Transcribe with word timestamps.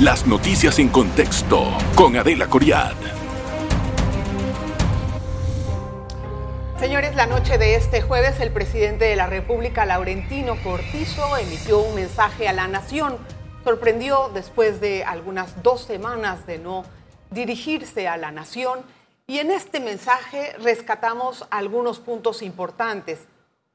Las 0.00 0.26
noticias 0.26 0.78
en 0.78 0.88
contexto 0.88 1.76
con 1.94 2.16
Adela 2.16 2.46
Coriad. 2.46 2.94
Señores, 6.78 7.14
la 7.14 7.26
noche 7.26 7.58
de 7.58 7.74
este 7.74 8.00
jueves 8.00 8.40
el 8.40 8.50
presidente 8.50 9.04
de 9.04 9.14
la 9.14 9.26
República, 9.26 9.84
Laurentino 9.84 10.56
Cortizo, 10.62 11.36
emitió 11.36 11.80
un 11.80 11.94
mensaje 11.94 12.48
a 12.48 12.54
la 12.54 12.66
nación. 12.66 13.18
Sorprendió 13.62 14.30
después 14.32 14.80
de 14.80 15.04
algunas 15.04 15.62
dos 15.62 15.82
semanas 15.82 16.46
de 16.46 16.58
no 16.58 16.84
dirigirse 17.30 18.08
a 18.08 18.16
la 18.16 18.32
nación 18.32 18.80
y 19.26 19.38
en 19.38 19.50
este 19.50 19.80
mensaje 19.80 20.54
rescatamos 20.60 21.46
algunos 21.50 22.00
puntos 22.00 22.40
importantes. 22.40 23.26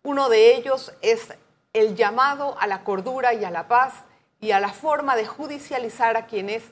Uno 0.04 0.28
de 0.28 0.56
ellos 0.56 0.92
es 1.04 1.34
el 1.76 1.96
llamado 1.96 2.56
a 2.60 2.68
la 2.68 2.86
cordura 2.86 3.34
y 3.34 3.44
a 3.44 3.52
la 3.52 3.68
paz 3.68 4.06
y 4.40 4.52
a 4.52 4.62
la 4.62 4.70
forma 4.70 5.18
de 5.18 5.28
judicializar 5.28 6.16
a 6.16 6.26
quienes 6.26 6.64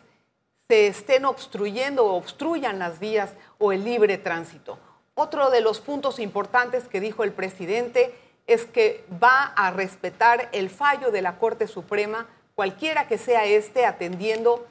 se 0.70 0.88
estén 0.88 1.26
obstruyendo 1.26 2.06
o 2.06 2.16
obstruyan 2.16 2.80
las 2.80 3.00
vías 3.00 3.34
o 3.60 3.74
el 3.74 3.84
libre 3.84 4.18
tránsito. 4.18 4.80
Otro 5.14 5.50
de 5.50 5.60
los 5.60 5.82
puntos 5.82 6.20
importantes 6.20 6.88
que 6.88 7.02
dijo 7.02 7.26
el 7.26 7.34
presidente 7.34 8.18
es 8.48 8.66
que 8.66 9.06
va 9.22 9.44
a 9.58 9.72
respetar 9.72 10.48
el 10.54 10.70
fallo 10.70 11.12
de 11.12 11.22
la 11.22 11.38
Corte 11.38 11.68
Suprema, 11.68 12.28
cualquiera 12.56 13.06
que 13.06 13.18
sea 13.18 13.44
este, 13.44 13.86
atendiendo 13.86 14.66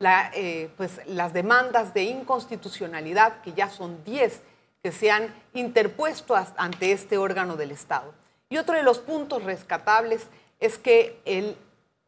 eh, 0.00 0.70
pues, 0.76 1.00
las 1.06 1.32
demandas 1.32 1.94
de 1.94 2.04
inconstitucionalidad, 2.04 3.40
que 3.40 3.54
ya 3.54 3.70
son 3.70 4.04
10 4.04 4.42
que 4.82 4.92
se 4.92 5.10
han 5.10 5.34
interpuesto 5.54 6.36
ante 6.56 6.92
este 6.92 7.18
órgano 7.18 7.56
del 7.56 7.72
Estado. 7.72 8.14
Y 8.48 8.56
otro 8.58 8.76
de 8.76 8.82
los 8.82 8.98
puntos 8.98 9.44
rescatables 9.44 10.28
es 10.60 10.78
que 10.78 11.20
él 11.24 11.56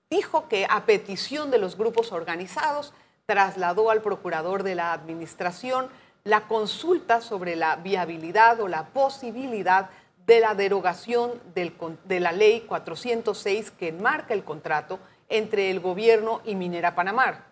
dijo 0.09 0.49
que 0.49 0.67
a 0.69 0.87
petición 0.87 1.51
de 1.51 1.59
los 1.59 1.77
grupos 1.77 2.13
organizados 2.13 2.93
trasladó 3.27 3.91
al 3.91 4.03
procurador 4.03 4.63
de 4.63 4.75
la 4.75 4.93
Administración 4.93 5.89
la 6.25 6.49
consulta 6.49 7.21
sobre 7.21 7.57
la 7.57 7.77
viabilidad 7.77 8.61
o 8.61 8.69
la 8.69 8.89
posibilidad 8.89 9.91
de 10.27 10.41
la 10.41 10.55
derogación 10.55 11.41
de 11.55 12.21
la 12.21 12.33
ley 12.33 12.63
406 12.63 13.71
que 13.73 13.89
enmarca 13.89 14.35
el 14.35 14.45
contrato 14.45 14.99
entre 15.29 15.71
el 15.71 15.81
gobierno 15.81 16.41
y 16.45 16.55
Minera 16.57 16.95
Panamá. 16.95 17.47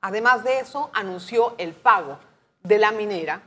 Además 0.00 0.42
de 0.44 0.58
eso, 0.58 0.90
anunció 0.94 1.54
el 1.58 1.74
pago 1.74 2.18
de 2.62 2.78
la 2.78 2.92
minera, 2.92 3.42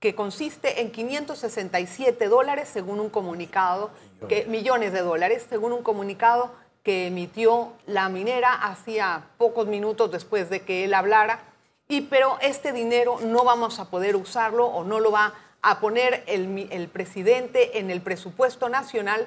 que 0.00 0.14
consiste 0.14 0.80
en 0.80 0.92
567 0.92 2.28
dólares, 2.28 2.68
según 2.72 3.00
un 3.00 3.10
comunicado, 3.10 3.90
que, 4.26 4.46
millones 4.46 4.92
de 4.92 5.00
dólares, 5.00 5.46
según 5.48 5.72
un 5.72 5.82
comunicado 5.82 6.52
que 6.82 7.06
emitió 7.06 7.72
la 7.86 8.08
minera 8.08 8.52
hacía 8.54 9.26
pocos 9.36 9.66
minutos 9.66 10.10
después 10.10 10.48
de 10.50 10.62
que 10.62 10.84
él 10.84 10.94
hablara 10.94 11.40
y 11.88 12.02
pero 12.02 12.38
este 12.40 12.72
dinero 12.72 13.18
no 13.20 13.44
vamos 13.44 13.78
a 13.78 13.90
poder 13.90 14.16
usarlo 14.16 14.66
o 14.66 14.84
no 14.84 15.00
lo 15.00 15.10
va 15.10 15.34
a 15.62 15.80
poner 15.80 16.22
el, 16.26 16.68
el 16.70 16.88
presidente 16.88 17.78
en 17.78 17.90
el 17.90 18.00
presupuesto 18.00 18.68
nacional 18.68 19.26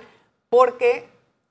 porque 0.50 1.10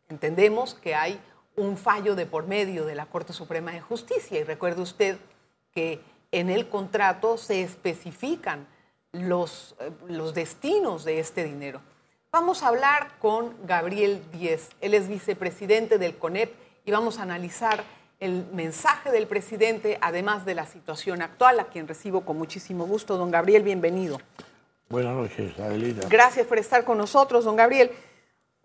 entendemos 0.08 0.74
que 0.74 0.94
hay 0.94 1.20
un 1.56 1.76
fallo 1.76 2.14
de 2.14 2.26
por 2.26 2.46
medio 2.46 2.84
de 2.84 2.94
la 2.94 3.06
Corte 3.06 3.32
Suprema 3.32 3.72
de 3.72 3.80
Justicia. 3.80 4.40
Y 4.40 4.44
recuerde 4.44 4.82
usted 4.82 5.18
que 5.72 6.00
en 6.32 6.50
el 6.50 6.68
contrato 6.68 7.36
se 7.36 7.62
especifican 7.62 8.66
los, 9.12 9.74
eh, 9.80 9.90
los 10.08 10.34
destinos 10.34 11.04
de 11.04 11.20
este 11.20 11.44
dinero. 11.44 11.80
Vamos 12.32 12.62
a 12.62 12.68
hablar 12.68 13.18
con 13.18 13.56
Gabriel 13.66 14.22
Díez. 14.30 14.68
Él 14.80 14.94
es 14.94 15.08
vicepresidente 15.08 15.98
del 15.98 16.16
CONEP 16.16 16.54
y 16.84 16.92
vamos 16.92 17.18
a 17.18 17.22
analizar 17.22 17.82
el 18.20 18.46
mensaje 18.52 19.10
del 19.10 19.26
presidente, 19.26 19.98
además 20.00 20.44
de 20.44 20.54
la 20.54 20.64
situación 20.64 21.22
actual, 21.22 21.58
a 21.58 21.64
quien 21.64 21.88
recibo 21.88 22.20
con 22.20 22.38
muchísimo 22.38 22.86
gusto. 22.86 23.16
Don 23.16 23.32
Gabriel, 23.32 23.64
bienvenido. 23.64 24.20
Buenas 24.88 25.16
noches, 25.16 25.58
Adelita. 25.58 26.06
Gracias 26.08 26.46
por 26.46 26.58
estar 26.58 26.84
con 26.84 26.98
nosotros, 26.98 27.44
don 27.44 27.56
Gabriel. 27.56 27.90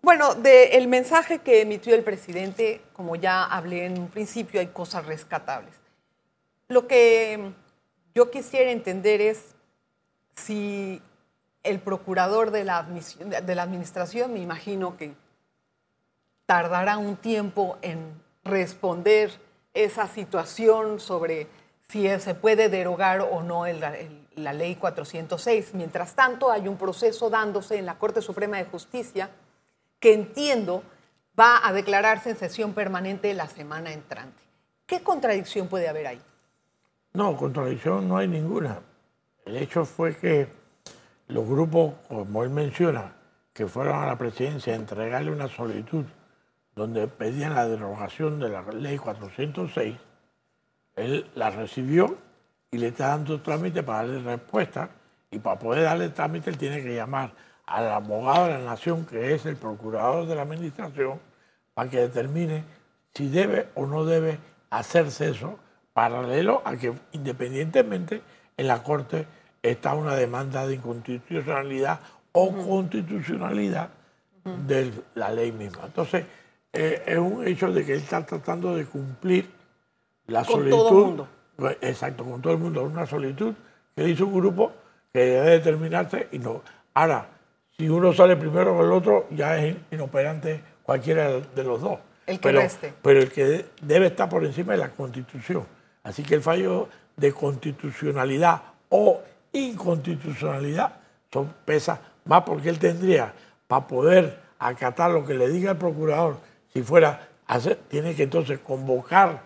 Bueno, 0.00 0.36
del 0.36 0.86
mensaje 0.86 1.40
que 1.40 1.62
emitió 1.62 1.92
el 1.92 2.04
presidente, 2.04 2.82
como 2.92 3.16
ya 3.16 3.42
hablé 3.42 3.86
en 3.86 3.98
un 3.98 4.06
principio, 4.06 4.60
hay 4.60 4.68
cosas 4.68 5.06
rescatables. 5.06 5.74
Lo 6.68 6.86
que 6.86 7.50
yo 8.14 8.30
quisiera 8.30 8.70
entender 8.70 9.20
es 9.20 9.56
si 10.36 11.02
el 11.66 11.80
procurador 11.80 12.50
de 12.50 12.64
la, 12.64 12.82
de 12.82 13.54
la 13.54 13.62
administración, 13.62 14.32
me 14.32 14.40
imagino 14.40 14.96
que 14.96 15.14
tardará 16.46 16.96
un 16.96 17.16
tiempo 17.16 17.76
en 17.82 18.22
responder 18.44 19.30
esa 19.74 20.06
situación 20.06 21.00
sobre 21.00 21.48
si 21.88 22.08
se 22.18 22.34
puede 22.34 22.68
derogar 22.68 23.20
o 23.20 23.42
no 23.42 23.64
la 23.66 24.52
ley 24.52 24.76
406. 24.76 25.74
Mientras 25.74 26.14
tanto, 26.14 26.50
hay 26.50 26.66
un 26.68 26.76
proceso 26.76 27.30
dándose 27.30 27.78
en 27.78 27.86
la 27.86 27.98
Corte 27.98 28.22
Suprema 28.22 28.56
de 28.56 28.64
Justicia 28.64 29.30
que 30.00 30.14
entiendo 30.14 30.82
va 31.38 31.66
a 31.66 31.72
declararse 31.72 32.30
en 32.30 32.36
sesión 32.36 32.72
permanente 32.72 33.32
la 33.34 33.46
semana 33.46 33.92
entrante. 33.92 34.42
¿Qué 34.86 35.02
contradicción 35.02 35.68
puede 35.68 35.88
haber 35.88 36.06
ahí? 36.06 36.22
No, 37.12 37.36
contradicción 37.36 38.08
no 38.08 38.16
hay 38.16 38.28
ninguna. 38.28 38.80
El 39.44 39.56
hecho 39.56 39.84
fue 39.84 40.16
que 40.16 40.48
los 41.28 41.46
grupos, 41.46 41.94
como 42.08 42.42
él 42.42 42.50
menciona, 42.50 43.12
que 43.52 43.66
fueron 43.66 43.98
a 43.98 44.06
la 44.06 44.16
presidencia 44.16 44.72
a 44.72 44.76
entregarle 44.76 45.30
una 45.30 45.48
solicitud 45.48 46.04
donde 46.74 47.08
pedían 47.08 47.54
la 47.54 47.66
derogación 47.66 48.38
de 48.38 48.50
la 48.50 48.62
ley 48.62 48.98
406, 48.98 49.96
él 50.94 51.30
la 51.34 51.50
recibió 51.50 52.18
y 52.70 52.78
le 52.78 52.88
está 52.88 53.08
dando 53.08 53.40
trámite 53.40 53.82
para 53.82 53.98
darle 53.98 54.22
respuesta 54.22 54.90
y 55.30 55.38
para 55.38 55.58
poder 55.58 55.84
darle 55.84 56.10
trámite 56.10 56.50
él 56.50 56.58
tiene 56.58 56.82
que 56.82 56.94
llamar 56.94 57.32
al 57.66 57.88
abogado 57.88 58.46
de 58.46 58.52
la 58.52 58.58
nación, 58.64 59.06
que 59.06 59.34
es 59.34 59.46
el 59.46 59.56
procurador 59.56 60.26
de 60.26 60.34
la 60.34 60.42
administración, 60.42 61.18
para 61.74 61.90
que 61.90 62.00
determine 62.00 62.64
si 63.14 63.28
debe 63.28 63.68
o 63.74 63.86
no 63.86 64.04
debe 64.04 64.38
hacerse 64.70 65.30
eso, 65.30 65.58
paralelo 65.94 66.60
a 66.64 66.76
que 66.76 66.92
independientemente 67.12 68.22
en 68.58 68.66
la 68.66 68.82
Corte 68.82 69.26
está 69.70 69.94
una 69.94 70.14
demanda 70.14 70.66
de 70.66 70.74
inconstitucionalidad 70.74 72.00
o 72.32 72.52
constitucionalidad 72.52 73.90
de 74.44 74.92
la 75.14 75.30
ley 75.32 75.52
misma. 75.52 75.86
Entonces, 75.86 76.24
eh, 76.72 77.02
es 77.06 77.18
un 77.18 77.46
hecho 77.46 77.72
de 77.72 77.84
que 77.84 77.94
él 77.94 78.00
está 78.00 78.24
tratando 78.24 78.74
de 78.74 78.84
cumplir 78.84 79.50
la. 80.26 80.44
Con 80.44 80.68
todo 80.68 80.98
el 80.98 81.04
mundo. 81.06 81.28
Pues, 81.56 81.78
exacto, 81.80 82.24
con 82.24 82.40
todo 82.42 82.52
el 82.52 82.58
mundo. 82.58 82.82
Una 82.84 83.06
solicitud 83.06 83.54
que 83.94 84.08
hizo 84.08 84.26
un 84.26 84.34
grupo 84.34 84.72
que 85.12 85.20
debe 85.20 85.50
determinarse 85.50 86.28
y 86.32 86.38
no. 86.38 86.62
Ahora, 86.94 87.28
si 87.76 87.88
uno 87.88 88.12
sale 88.12 88.36
primero 88.36 88.76
que 88.78 88.84
el 88.84 88.92
otro, 88.92 89.26
ya 89.30 89.58
es 89.58 89.76
inoperante 89.90 90.62
cualquiera 90.82 91.40
de 91.40 91.64
los 91.64 91.80
dos. 91.80 91.98
El 92.26 92.36
que 92.36 92.48
pero, 92.48 92.60
reste. 92.60 92.92
Pero 93.02 93.20
el 93.20 93.30
que 93.30 93.66
debe 93.82 94.06
estar 94.08 94.28
por 94.28 94.44
encima 94.44 94.72
de 94.72 94.78
la 94.78 94.90
Constitución. 94.90 95.64
Así 96.02 96.22
que 96.22 96.34
el 96.34 96.42
fallo 96.42 96.88
de 97.16 97.32
constitucionalidad 97.32 98.62
o 98.90 99.20
inconstitucionalidad 99.56 100.96
son, 101.32 101.52
pesa 101.64 102.00
más 102.24 102.42
porque 102.42 102.68
él 102.68 102.78
tendría, 102.78 103.32
para 103.66 103.86
poder 103.86 104.40
acatar 104.58 105.10
lo 105.10 105.24
que 105.24 105.34
le 105.34 105.48
diga 105.48 105.72
el 105.72 105.76
procurador, 105.76 106.38
si 106.72 106.82
fuera 106.82 107.28
hacer, 107.46 107.76
tiene 107.88 108.14
que 108.14 108.24
entonces 108.24 108.58
convocar 108.58 109.42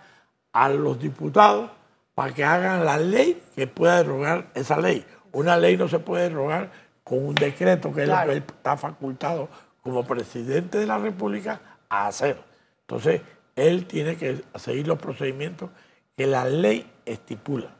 a 0.52 0.68
los 0.68 0.98
diputados 0.98 1.70
para 2.14 2.32
que 2.32 2.44
hagan 2.44 2.84
la 2.84 2.98
ley 2.98 3.42
que 3.54 3.66
pueda 3.66 3.98
derogar 3.98 4.50
esa 4.54 4.78
ley. 4.78 5.04
Una 5.32 5.56
ley 5.56 5.76
no 5.76 5.88
se 5.88 5.98
puede 5.98 6.24
derogar 6.24 6.70
con 7.04 7.24
un 7.24 7.34
decreto 7.34 7.92
que 7.92 8.02
él 8.02 8.10
está 8.10 8.76
facultado 8.76 9.48
como 9.82 10.04
presidente 10.04 10.78
de 10.78 10.86
la 10.86 10.98
República 10.98 11.60
a 11.88 12.08
hacer. 12.08 12.38
Entonces, 12.82 13.22
él 13.56 13.86
tiene 13.86 14.16
que 14.16 14.42
seguir 14.56 14.86
los 14.86 14.98
procedimientos 14.98 15.70
que 16.16 16.26
la 16.26 16.44
ley 16.44 16.90
estipula. 17.06 17.74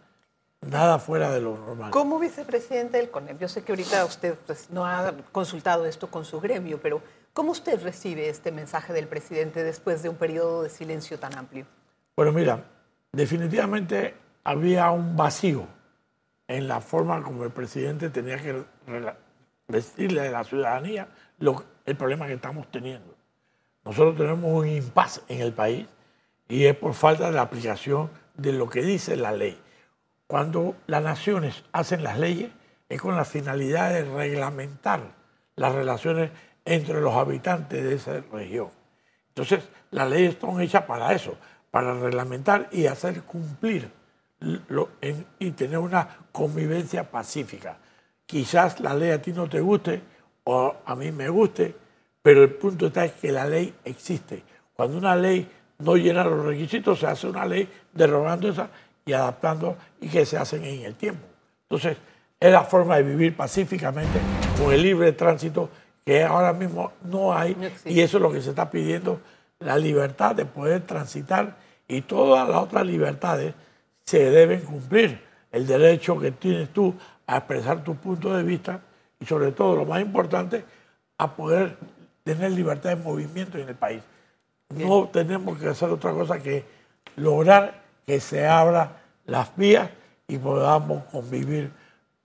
Nada 0.61 0.99
fuera 0.99 1.31
de 1.31 1.41
lo 1.41 1.57
normal. 1.57 1.91
Como 1.91 2.19
vicepresidente 2.19 2.99
del 2.99 3.11
CONEP, 3.11 3.39
yo 3.41 3.49
sé 3.49 3.63
que 3.63 3.73
ahorita 3.73 4.05
usted 4.05 4.35
pues, 4.47 4.71
no 4.71 4.85
ha 4.87 5.15
consultado 5.33 5.87
esto 5.87 6.11
con 6.11 6.25
su 6.25 6.41
gremio, 6.41 6.81
pero 6.81 7.03
¿Cómo 7.33 7.53
usted 7.53 7.81
recibe 7.83 8.29
este 8.29 8.51
mensaje 8.51 8.93
del 8.93 9.07
presidente 9.07 9.63
después 9.63 10.03
de 10.03 10.09
un 10.09 10.17
periodo 10.17 10.65
de 10.65 10.69
silencio 10.69 11.19
tan 11.19 11.37
amplio? 11.39 11.65
Bueno, 12.17 12.33
mira, 12.33 12.65
definitivamente 13.13 14.15
había 14.43 14.91
un 14.91 15.17
vacío 15.17 15.67
en 16.49 16.67
la 16.67 16.81
forma 16.81 17.23
como 17.23 17.45
el 17.45 17.51
presidente 17.51 18.11
tenía 18.11 18.37
que 18.37 18.65
decirle 19.69 20.27
a 20.27 20.31
la 20.33 20.45
ciudadanía 20.45 21.09
el 21.87 21.97
problema 21.97 22.27
que 22.27 22.33
estamos 22.33 22.69
teniendo. 22.73 23.15
Nosotros 23.85 24.17
tenemos 24.17 24.51
un 24.53 24.67
impasse 24.67 25.23
en 25.29 25.41
el 25.41 25.53
país 25.53 25.87
y 26.49 26.65
es 26.65 26.75
por 26.75 26.95
falta 26.95 27.27
de 27.27 27.33
la 27.33 27.43
aplicación 27.43 28.11
de 28.35 28.53
lo 28.53 28.69
que 28.69 28.83
dice 28.83 29.15
la 29.15 29.31
ley. 29.31 29.57
Cuando 30.31 30.77
las 30.87 31.03
naciones 31.03 31.65
hacen 31.73 32.05
las 32.05 32.17
leyes 32.17 32.53
es 32.89 33.01
con 33.01 33.17
la 33.17 33.25
finalidad 33.25 33.93
de 33.93 34.05
reglamentar 34.05 35.01
las 35.57 35.75
relaciones 35.75 36.31
entre 36.65 37.01
los 37.01 37.15
habitantes 37.15 37.83
de 37.83 37.95
esa 37.97 38.21
región. 38.31 38.69
Entonces, 39.31 39.69
las 39.91 40.09
leyes 40.09 40.37
son 40.41 40.61
hechas 40.61 40.85
para 40.85 41.13
eso, 41.15 41.35
para 41.73 41.95
reglamentar 41.95 42.69
y 42.71 42.87
hacer 42.87 43.23
cumplir 43.23 43.91
y 45.41 45.51
tener 45.51 45.79
una 45.79 46.09
convivencia 46.31 47.11
pacífica. 47.11 47.79
Quizás 48.25 48.79
la 48.79 48.95
ley 48.95 49.11
a 49.11 49.21
ti 49.21 49.33
no 49.33 49.49
te 49.49 49.61
guste 49.61 50.01
o 50.45 50.77
a 50.87 50.95
mí 50.95 51.11
me 51.11 51.29
guste, 51.29 51.75
pero 52.23 52.45
el 52.45 52.55
punto 52.55 52.87
está 52.87 53.05
es 53.05 53.15
que 53.15 53.33
la 53.33 53.47
ley 53.49 53.75
existe. 53.85 54.45
Cuando 54.75 54.97
una 54.97 55.17
ley 55.17 55.51
no 55.81 55.97
llena 55.97 56.23
los 56.23 56.45
requisitos, 56.47 57.01
se 57.01 57.09
hace 57.09 57.27
una 57.27 57.45
ley 57.45 57.69
derogando 57.93 58.49
esa 58.49 58.71
y 59.11 59.13
adaptando 59.13 59.77
y 60.01 60.09
que 60.09 60.25
se 60.25 60.39
hacen 60.39 60.65
en 60.65 60.85
el 60.85 60.95
tiempo. 60.95 61.27
Entonces, 61.65 61.97
es 62.39 62.53
la 62.53 62.63
forma 62.63 62.97
de 62.97 63.03
vivir 63.03 63.37
pacíficamente 63.37 64.19
con 64.57 64.73
el 64.73 64.83
libre 64.83 65.13
tránsito 65.13 65.69
que 66.05 66.25
ahora 66.25 66.53
mismo 66.53 66.93
no 67.05 67.35
hay 67.35 67.57
y 67.85 68.01
eso 68.01 68.17
es 68.17 68.23
lo 68.23 68.33
que 68.33 68.41
se 68.41 68.51
está 68.51 68.71
pidiendo, 68.71 69.21
la 69.59 69.77
libertad 69.77 70.35
de 70.35 70.47
poder 70.47 70.83
transitar 70.83 71.57
y 71.87 72.03
todas 72.03 72.49
las 72.49 72.57
otras 72.57 72.87
libertades 72.87 73.55
se 74.05 74.31
deben 74.31 74.61
cumplir. 74.63 75.21
El 75.53 75.67
derecho 75.67 76.19
que 76.19 76.31
tienes 76.31 76.71
tú 76.71 76.95
a 77.27 77.39
expresar 77.39 77.85
tu 77.85 77.97
punto 77.97 78.35
de 78.35 78.43
vista 78.43 78.81
y 79.19 79.27
sobre 79.27 79.53
todo, 79.53 79.77
lo 79.77 79.85
más 79.85 80.01
importante, 80.01 80.65
a 81.19 81.35
poder 81.35 81.77
tener 82.25 82.53
libertad 82.53 82.91
de 82.91 82.97
movimiento 82.97 83.59
en 83.59 83.69
el 83.69 83.75
país. 83.75 84.03
No 84.71 85.09
tenemos 85.09 85.59
que 85.59 85.69
hacer 85.69 85.91
otra 85.91 86.13
cosa 86.13 86.39
que 86.39 86.65
lograr 87.17 87.83
que 88.07 88.21
se 88.21 88.47
abran 88.47 89.00
las 89.31 89.55
vías 89.57 89.89
y 90.27 90.39
podamos 90.39 91.05
convivir 91.05 91.73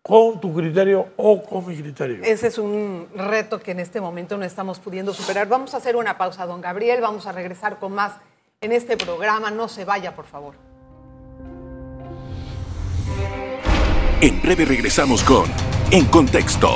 con 0.01 0.39
tu 0.39 0.53
criterio 0.53 1.07
o 1.17 1.41
con 1.41 1.65
mi 1.67 1.75
criterio. 1.75 2.23
Ese 2.23 2.47
es 2.47 2.57
un 2.57 3.07
reto 3.15 3.59
que 3.59 3.71
en 3.71 3.79
este 3.79 4.01
momento 4.01 4.37
no 4.37 4.45
estamos 4.45 4.79
pudiendo 4.79 5.13
superar. 5.13 5.47
Vamos 5.47 5.73
a 5.73 5.77
hacer 5.77 5.95
una 5.95 6.17
pausa, 6.17 6.45
don 6.45 6.61
Gabriel. 6.61 7.01
Vamos 7.01 7.25
a 7.27 7.31
regresar 7.31 7.79
con 7.79 7.93
más 7.93 8.13
en 8.61 8.71
este 8.71 8.97
programa. 8.97 9.49
No 9.51 9.67
se 9.67 9.85
vaya, 9.85 10.13
por 10.15 10.25
favor. 10.25 10.55
En 14.21 14.41
breve 14.41 14.65
regresamos 14.65 15.23
con 15.23 15.45
En 15.91 16.05
Contexto. 16.05 16.69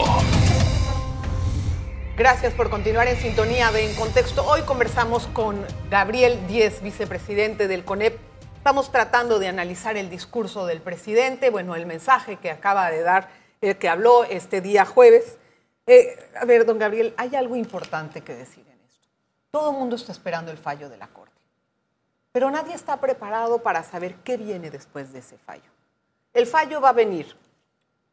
Gracias 2.17 2.53
por 2.53 2.69
continuar 2.69 3.07
en 3.07 3.17
sintonía 3.17 3.71
de 3.71 3.89
En 3.89 3.95
Contexto. 3.95 4.45
Hoy 4.45 4.61
conversamos 4.61 5.27
con 5.27 5.65
Gabriel 5.89 6.37
Díez, 6.47 6.81
vicepresidente 6.81 7.67
del 7.67 7.85
CONEP. 7.85 8.28
Estamos 8.69 8.92
tratando 8.92 9.39
de 9.39 9.48
analizar 9.48 9.98
el 9.98 10.12
discurso 10.12 10.68
del 10.68 10.80
presidente, 10.80 11.50
bueno, 11.50 11.75
el 11.75 11.88
mensaje 11.88 12.36
que 12.36 12.51
acaba 12.51 12.92
de 12.92 13.01
dar, 13.01 13.27
el 13.62 13.80
que 13.80 13.89
habló 13.89 14.25
este 14.25 14.62
día 14.62 14.86
jueves. 14.86 15.39
Eh, 15.88 16.16
a 16.39 16.45
ver, 16.45 16.68
don 16.68 16.77
Gabriel, 16.77 17.16
hay 17.18 17.36
algo 17.36 17.56
importante 17.56 18.21
que 18.21 18.36
decir 18.36 18.63
en 18.68 18.80
esto. 18.86 19.07
Todo 19.50 19.71
el 19.71 19.77
mundo 19.77 19.95
está 19.95 20.12
esperando 20.12 20.51
el 20.51 20.60
fallo 20.60 20.88
de 20.88 20.98
la 20.98 21.07
Corte, 21.07 21.42
pero 22.31 22.51
nadie 22.51 22.75
está 22.75 22.98
preparado 22.98 23.63
para 23.63 23.81
saber 23.81 24.18
qué 24.18 24.38
viene 24.38 24.69
después 24.69 25.13
de 25.13 25.18
ese 25.18 25.39
fallo. 25.39 25.72
El 26.36 26.45
fallo 26.45 26.80
va 26.80 26.89
a 26.89 26.94
venir 26.94 27.36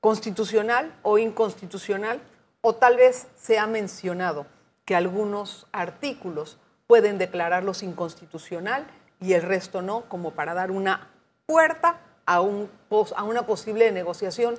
constitucional 0.01 0.99
o 1.03 1.19
inconstitucional 1.19 2.23
o 2.63 2.75
tal 2.77 2.97
vez 2.97 3.27
se 3.37 3.59
ha 3.59 3.67
mencionado 3.67 4.47
que 4.87 4.97
algunos 4.97 5.67
artículos 5.73 6.57
pueden 6.87 7.19
declararlos 7.19 7.83
inconstitucional 7.83 8.87
y 9.21 9.33
el 9.33 9.43
resto 9.43 9.83
no, 9.83 10.09
como 10.09 10.33
para 10.33 10.55
dar 10.55 10.71
una 10.71 11.11
puerta 11.47 12.01
a, 12.27 12.41
un, 12.41 12.71
a 13.17 13.25
una 13.25 13.47
posible 13.47 13.91
negociación 13.93 14.57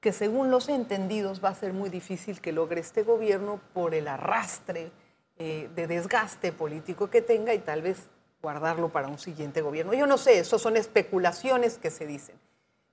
que 0.00 0.12
según 0.12 0.50
los 0.50 0.68
entendidos 0.68 1.42
va 1.42 1.48
a 1.48 1.54
ser 1.54 1.72
muy 1.72 1.88
difícil 1.88 2.40
que 2.40 2.52
logre 2.52 2.80
este 2.80 3.02
gobierno 3.02 3.60
por 3.72 3.94
el 3.94 4.06
arrastre 4.06 4.92
eh, 5.38 5.70
de 5.74 5.86
desgaste 5.86 6.52
político 6.52 7.08
que 7.08 7.22
tenga 7.22 7.54
y 7.54 7.58
tal 7.58 7.82
vez 7.82 8.08
guardarlo 8.42 8.90
para 8.90 9.08
un 9.08 9.18
siguiente 9.18 9.62
gobierno. 9.62 9.94
Yo 9.94 10.06
no 10.06 10.18
sé, 10.18 10.38
eso 10.38 10.58
son 10.58 10.76
especulaciones 10.76 11.78
que 11.78 11.90
se 11.90 12.06
dicen. 12.06 12.36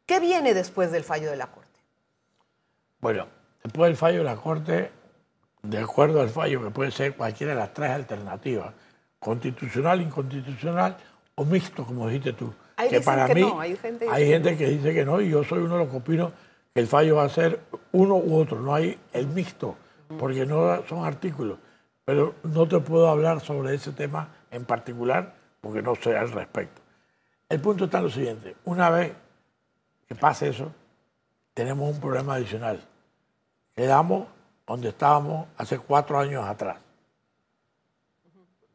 ¿Qué 0.05 0.19
viene 0.19 0.53
después 0.53 0.91
del 0.91 1.03
fallo 1.03 1.29
de 1.29 1.35
la 1.35 1.47
Corte? 1.47 1.79
Bueno, 3.01 3.27
Después 3.63 3.89
del 3.89 3.97
fallo 3.97 4.19
de 4.19 4.23
la 4.23 4.35
Corte, 4.35 4.91
de 5.61 5.77
acuerdo 5.77 6.21
al 6.21 6.29
fallo, 6.29 6.63
que 6.63 6.71
puede 6.71 6.91
ser 6.91 7.15
cualquiera 7.15 7.53
de 7.53 7.59
las 7.59 7.73
tres 7.73 7.91
alternativas, 7.91 8.73
constitucional, 9.21 10.01
inconstitucional 10.01 10.97
o 11.35 11.45
mixto, 11.45 11.85
como 11.85 12.09
dijiste 12.09 12.33
tú. 12.33 12.51
Hay 12.75 12.89
que 12.89 12.99
para 12.99 13.27
que 13.27 13.35
mí 13.35 13.41
no, 13.41 13.61
hay, 13.61 13.77
gente, 13.77 14.07
hay 14.09 14.27
gente 14.27 14.57
que 14.57 14.67
dice 14.67 14.93
que 14.93 15.05
no 15.05 15.21
y 15.21 15.29
yo 15.29 15.45
soy 15.45 15.59
uno 15.59 15.75
de 15.75 15.83
los 15.85 15.89
que 15.89 15.97
opino 15.97 16.33
que 16.73 16.81
el 16.81 16.87
fallo 16.87 17.17
va 17.17 17.23
a 17.23 17.29
ser 17.29 17.59
uno 17.91 18.17
u 18.17 18.35
otro, 18.35 18.59
no 18.59 18.73
hay 18.73 18.97
el 19.13 19.27
mixto, 19.27 19.77
porque 20.17 20.45
no 20.45 20.83
son 20.87 21.05
artículos. 21.05 21.59
Pero 22.03 22.35
no 22.43 22.67
te 22.67 22.79
puedo 22.79 23.07
hablar 23.07 23.39
sobre 23.39 23.75
ese 23.75 23.91
tema 23.91 24.27
en 24.49 24.65
particular 24.65 25.35
porque 25.61 25.81
no 25.81 25.95
sé 25.95 26.17
al 26.17 26.31
respecto. 26.31 26.81
El 27.47 27.61
punto 27.61 27.85
está 27.85 27.99
en 27.99 28.03
lo 28.03 28.09
siguiente, 28.09 28.55
una 28.65 28.89
vez 28.89 29.13
que 30.07 30.15
pase 30.15 30.49
eso, 30.49 30.73
tenemos 31.53 31.93
un 31.93 32.01
problema 32.01 32.35
adicional 32.35 32.81
quedamos 33.75 34.27
donde 34.67 34.89
estábamos 34.89 35.47
hace 35.57 35.79
cuatro 35.79 36.19
años 36.19 36.45
atrás. 36.45 36.77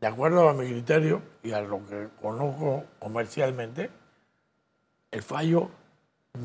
De 0.00 0.06
acuerdo 0.06 0.48
a 0.48 0.52
mi 0.52 0.69
criterio 0.69 1.22
y 1.43 1.52
a 1.52 1.60
lo 1.62 1.81
que 1.87 2.08
conozco 2.20 2.84
comercialmente, 2.98 3.90
el 5.10 5.22
fallo 5.22 5.70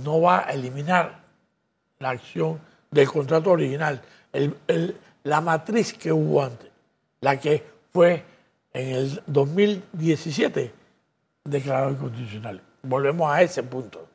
no 0.03 0.21
va 0.21 0.47
a 0.47 0.51
eliminar 0.51 1.19
la 1.99 2.11
acción 2.11 2.59
del 2.89 3.09
contrato 3.09 3.51
original, 3.51 4.01
la 5.23 5.41
matriz 5.41 5.93
que 5.93 6.11
hubo 6.13 6.43
antes, 6.43 6.69
la 7.19 7.39
que 7.39 7.63
fue 7.91 8.23
en 8.73 8.95
el 8.95 9.23
2017 9.27 10.71
declarado 11.43 11.91
inconstitucional. 11.91 12.61
Volvemos 12.83 13.31
a 13.31 13.41
ese 13.41 13.63
punto. 13.63 14.07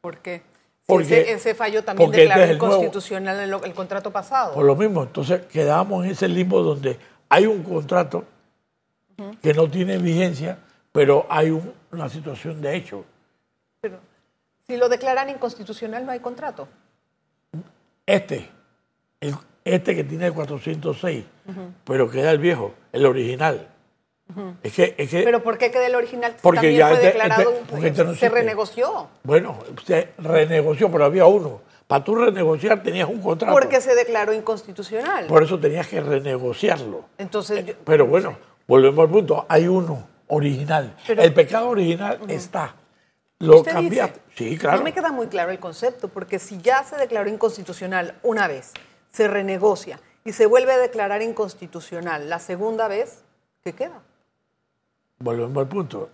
¿Por 0.00 0.18
qué? 0.18 0.42
Porque, 0.86 1.32
ese, 1.32 1.54
fallo 1.54 1.82
también 1.82 2.10
declaró 2.10 2.52
inconstitucional 2.52 3.40
el, 3.40 3.54
el, 3.64 3.72
contrato 3.72 4.10
pasado. 4.10 4.52
Por 4.54 4.66
lo 4.66 4.76
mismo, 4.76 5.04
entonces 5.04 5.46
quedamos 5.46 6.04
en 6.04 6.10
ese 6.10 6.28
limbo 6.28 6.62
donde 6.62 6.98
hay 7.30 7.46
un 7.46 7.62
contrato 7.62 8.24
que 9.42 9.54
no 9.54 9.68
tiene 9.68 9.98
vigencia, 9.98 10.58
pero 10.92 11.26
hay 11.28 11.56
una 11.92 12.08
situación 12.08 12.60
de 12.60 12.76
hecho. 12.76 13.04
Pero 13.80 13.98
si 14.66 14.76
lo 14.76 14.88
declaran 14.88 15.30
inconstitucional 15.30 16.04
no 16.06 16.12
hay 16.12 16.20
contrato. 16.20 16.68
Este, 18.06 18.48
este 19.64 19.94
que 19.94 20.04
tiene 20.04 20.26
el 20.26 20.34
406, 20.34 21.24
pero 21.84 22.10
queda 22.10 22.30
el 22.30 22.38
viejo, 22.38 22.74
el 22.92 23.06
original 23.06 23.68
es 24.62 24.72
que, 24.72 24.94
es 24.96 25.10
que, 25.10 25.22
¿Pero 25.22 25.42
por 25.42 25.58
qué 25.58 25.70
queda 25.70 25.86
el 25.86 25.94
original? 25.94 26.34
Porque 26.40 26.56
También 26.58 26.78
ya 26.78 26.88
fue 26.88 26.96
este, 26.96 27.06
declarado, 27.06 27.52
este, 27.52 27.88
este 27.88 28.14
se 28.16 28.28
renegoció. 28.30 29.08
Bueno, 29.22 29.58
se 29.84 30.08
renegoció, 30.18 30.90
pero 30.90 31.04
había 31.04 31.26
uno. 31.26 31.60
Para 31.86 32.02
tú 32.02 32.14
renegociar 32.14 32.82
tenías 32.82 33.08
un 33.08 33.20
contrato. 33.20 33.54
Porque 33.54 33.82
se 33.82 33.94
declaró 33.94 34.32
inconstitucional. 34.32 35.26
Por 35.26 35.42
eso 35.42 35.60
tenías 35.60 35.86
que 35.86 36.00
renegociarlo. 36.00 37.04
Entonces, 37.18 37.68
eh, 37.68 37.76
pero 37.84 38.06
bueno, 38.06 38.36
volvemos 38.66 39.04
al 39.04 39.10
punto. 39.10 39.46
Hay 39.48 39.68
uno 39.68 40.06
original. 40.28 40.96
el 41.08 41.34
pecado 41.34 41.68
original 41.68 42.20
está. 42.28 42.74
Lo 43.38 43.62
cambiaste. 43.62 44.20
Sí, 44.34 44.56
claro. 44.56 44.78
No 44.78 44.84
me 44.84 44.92
queda 44.92 45.12
muy 45.12 45.26
claro 45.26 45.50
el 45.50 45.58
concepto, 45.58 46.08
porque 46.08 46.38
si 46.38 46.58
ya 46.58 46.82
se 46.84 46.96
declaró 46.96 47.28
inconstitucional 47.28 48.14
una 48.22 48.48
vez, 48.48 48.72
se 49.10 49.28
renegocia 49.28 50.00
y 50.24 50.32
se 50.32 50.46
vuelve 50.46 50.72
a 50.72 50.78
declarar 50.78 51.22
inconstitucional 51.22 52.28
la 52.28 52.38
segunda 52.38 52.88
vez, 52.88 53.22
¿qué 53.62 53.72
queda? 53.72 54.02
volvemos 55.24 55.56
al 55.56 55.68
punto. 55.68 56.10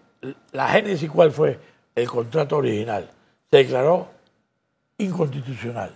La 0.52 0.68
génesis, 0.68 1.10
¿cuál 1.10 1.32
fue? 1.32 1.58
El 1.94 2.08
contrato 2.08 2.58
original. 2.58 3.10
Se 3.50 3.58
declaró 3.58 4.08
inconstitucional. 4.98 5.94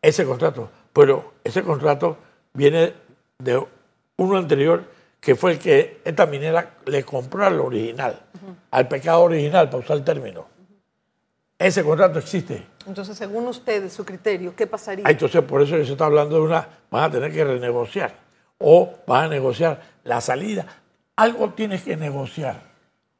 Ese 0.00 0.24
contrato. 0.24 0.70
Pero 0.92 1.34
ese 1.42 1.62
contrato 1.62 2.16
viene 2.54 2.94
de 3.38 3.66
uno 4.16 4.36
anterior 4.36 4.84
que 5.20 5.34
fue 5.34 5.52
el 5.52 5.58
que 5.58 6.00
esta 6.04 6.26
minera 6.26 6.76
le 6.86 7.04
compró 7.04 7.44
al 7.44 7.60
original, 7.60 8.20
al 8.70 8.88
pecado 8.88 9.22
original, 9.22 9.68
para 9.68 9.82
usar 9.82 9.96
el 9.96 10.04
término. 10.04 10.46
Ese 11.58 11.82
contrato 11.82 12.18
existe. 12.18 12.66
Entonces, 12.86 13.16
según 13.16 13.46
usted, 13.48 13.90
su 13.90 14.04
criterio, 14.04 14.54
¿qué 14.54 14.66
pasaría? 14.66 15.04
Ah, 15.06 15.10
entonces, 15.10 15.42
por 15.42 15.62
eso 15.62 15.76
se 15.76 15.92
está 15.92 16.04
hablando 16.04 16.36
de 16.36 16.42
una, 16.42 16.68
van 16.90 17.04
a 17.04 17.10
tener 17.10 17.32
que 17.32 17.44
renegociar 17.44 18.14
o 18.58 18.94
van 19.06 19.24
a 19.24 19.28
negociar 19.28 19.80
la 20.04 20.20
salida 20.20 20.66
algo 21.16 21.50
tienes 21.54 21.82
que 21.82 21.96
negociar. 21.96 22.60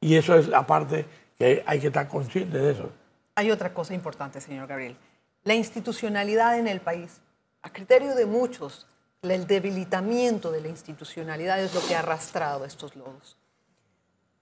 Y 0.00 0.14
eso 0.14 0.36
es 0.36 0.48
la 0.48 0.66
parte 0.66 1.06
que 1.38 1.64
hay 1.66 1.80
que 1.80 1.88
estar 1.88 2.06
consciente 2.06 2.58
de 2.58 2.72
eso. 2.72 2.90
Hay 3.34 3.50
otra 3.50 3.72
cosa 3.72 3.94
importante, 3.94 4.40
señor 4.40 4.66
Gabriel. 4.66 4.96
La 5.44 5.54
institucionalidad 5.54 6.58
en 6.58 6.68
el 6.68 6.80
país, 6.80 7.20
a 7.62 7.72
criterio 7.72 8.14
de 8.14 8.26
muchos, 8.26 8.86
el 9.22 9.46
debilitamiento 9.46 10.52
de 10.52 10.60
la 10.60 10.68
institucionalidad 10.68 11.60
es 11.60 11.74
lo 11.74 11.80
que 11.86 11.94
ha 11.94 12.00
arrastrado 12.00 12.64
estos 12.64 12.96
lodos. 12.96 13.36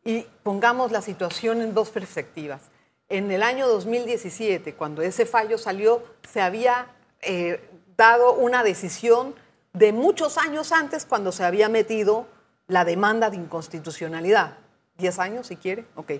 Y 0.04 0.22
pongamos 0.42 0.92
la 0.92 1.00
situación 1.00 1.62
en 1.62 1.72
dos 1.72 1.90
perspectivas. 1.90 2.62
En 3.08 3.30
el 3.30 3.42
año 3.42 3.68
2017, 3.68 4.74
cuando 4.74 5.02
ese 5.02 5.24
fallo 5.26 5.56
salió, 5.56 6.02
se 6.28 6.40
había 6.40 6.88
eh, 7.22 7.60
dado 7.96 8.34
una 8.34 8.62
decisión 8.62 9.34
de 9.72 9.92
muchos 9.92 10.36
años 10.38 10.72
antes 10.72 11.06
cuando 11.06 11.32
se 11.32 11.44
había 11.44 11.68
metido 11.68 12.26
la 12.66 12.84
demanda 12.84 13.30
de 13.30 13.36
inconstitucionalidad. 13.36 14.58
¿Diez 14.98 15.18
años 15.18 15.46
si 15.46 15.56
quiere? 15.56 15.86
Ok. 15.96 16.12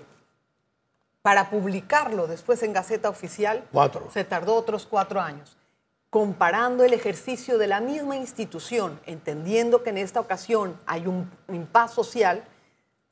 Para 1.21 1.49
publicarlo 1.49 2.27
después 2.27 2.61
en 2.63 2.73
Gaceta 2.73 3.09
Oficial, 3.09 3.63
Cuatro. 3.71 4.09
se 4.11 4.23
tardó 4.23 4.55
otros 4.55 4.85
cuatro 4.85 5.21
años. 5.21 5.57
Comparando 6.15 6.85
el 6.85 6.93
ejercicio 6.93 7.57
de 7.57 7.67
la 7.67 7.81
misma 7.81 8.15
institución, 8.15 9.01
entendiendo 9.05 9.83
que 9.83 9.89
en 9.89 9.97
esta 9.97 10.21
ocasión 10.21 10.79
hay 10.85 11.07
un 11.07 11.29
impas 11.49 11.91
social, 11.91 12.45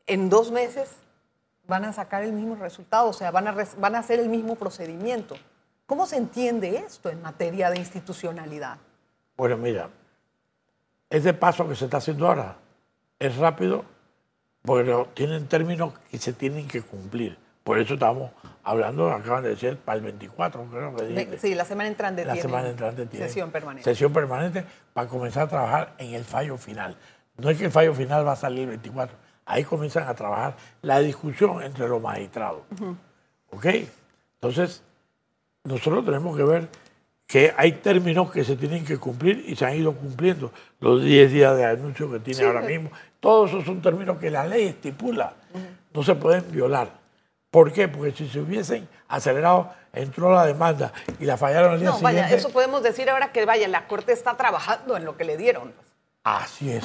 en 0.08 0.30
dos 0.30 0.52
meses 0.52 0.90
van 1.68 1.84
a 1.84 1.92
sacar 1.92 2.24
el 2.24 2.32
mismo 2.32 2.56
resultado, 2.56 3.10
o 3.10 3.12
sea, 3.12 3.30
van 3.30 3.50
a, 3.50 3.58
van 3.78 3.96
a 3.96 4.00
hacer 4.00 4.22
el 4.22 4.30
mismo 4.30 4.56
procedimiento. 4.56 5.36
¿Cómo 5.86 6.06
se 6.06 6.16
entiende 6.16 6.78
esto 6.78 7.10
en 7.10 7.22
materia 7.22 7.70
de 7.70 7.78
institucionalidad? 7.78 8.78
Bueno, 9.36 9.58
mira, 9.58 9.90
ese 11.10 11.34
paso 11.34 11.68
que 11.68 11.76
se 11.76 11.84
está 11.84 11.98
haciendo 11.98 12.26
ahora 12.26 12.56
es 13.20 13.36
rápido, 13.36 13.84
pero 14.62 15.10
tienen 15.14 15.50
términos 15.50 15.94
que 16.10 16.20
se 16.20 16.32
tienen 16.32 16.70
que 16.70 16.82
cumplir. 16.82 17.38
Por 17.63 17.79
eso 17.79 17.93
estamos 17.93 18.32
hablando, 18.63 19.10
acaban 19.12 19.43
de 19.43 19.50
decir, 19.50 19.77
para 19.77 19.98
el 19.98 20.03
24, 20.03 20.65
creo 20.65 20.96
que 20.96 21.03
dije. 21.05 21.38
Sí, 21.39 21.55
la 21.55 21.65
semana 21.65 21.88
entrante 21.89 22.25
La 22.25 22.34
tiene 22.34 22.48
semana 22.48 22.70
entrante 22.70 23.05
tiene 23.05 23.27
sesión 23.27 23.51
permanente. 23.51 23.89
Sesión 23.89 24.12
permanente 24.12 24.65
para 24.93 25.08
comenzar 25.08 25.43
a 25.43 25.48
trabajar 25.48 25.93
en 25.98 26.13
el 26.13 26.25
fallo 26.25 26.58
final. 26.58 26.98
No 27.38 27.50
es 27.50 27.58
que 27.58 27.65
el 27.65 27.72
fallo 27.72 27.93
final 27.93 28.27
va 28.27 28.34
a 28.34 28.36
salir 28.36 28.62
el 28.63 28.67
24. 28.70 29.15
Ahí 29.46 29.63
comienzan 29.63 30.08
a 30.08 30.13
trabajar 30.13 30.55
la 30.82 31.00
discusión 31.00 31.62
entre 31.63 31.88
los 31.88 32.01
magistrados. 32.01 32.62
¿Ok? 33.51 33.65
Entonces, 34.36 34.84
nosotros 35.63 36.03
tenemos 36.05 36.36
que 36.36 36.43
ver 36.43 36.67
que 37.25 37.53
hay 37.55 37.72
términos 37.74 38.29
que 38.32 38.43
se 38.43 38.55
tienen 38.58 38.86
que 38.86 38.98
cumplir 38.98 39.43
y 39.48 39.55
se 39.55 39.65
han 39.65 39.75
ido 39.75 39.93
cumpliendo. 39.93 40.51
Los 40.79 41.01
10 41.03 41.32
días 41.32 41.55
de 41.58 41.65
anuncio 41.65 42.12
que 42.12 42.20
tiene 42.20 42.39
Sí, 42.39 42.46
ahora 42.46 42.62
pero- 42.62 42.74
mismo. 42.82 42.91
Todos 43.20 43.51
esos 43.51 43.63
son 43.65 43.82
términos 43.82 44.17
que 44.20 44.29
la 44.29 44.46
ley 44.46 44.65
estipula. 44.67 45.34
No 45.93 46.03
se 46.03 46.15
pueden 46.15 46.51
violar. 46.51 46.89
¿Por 47.54 47.72
qué? 47.72 47.88
Porque 47.88 48.12
si 48.12 48.28
se 48.28 48.40
hubiesen 48.40 48.90
acelerado, 49.08 49.72
entró 49.94 50.34
la 50.34 50.44
demanda 50.44 50.92
y 51.20 51.26
la 51.26 51.38
fallaron 51.38 51.76
el 51.76 51.82
día 51.82 51.90
No, 51.92 52.00
vaya, 52.00 52.24
siguiente. 52.24 52.36
eso 52.36 52.50
podemos 52.50 52.82
decir 52.82 53.08
ahora 53.12 53.32
que 53.32 53.46
vaya, 53.46 53.68
la 53.68 53.88
Corte 53.88 54.12
está 54.12 54.36
trabajando 54.36 54.98
en 54.98 55.06
lo 55.06 55.16
que 55.18 55.24
le 55.24 55.38
dieron. 55.38 55.72
Así 56.24 56.72
es. 56.72 56.84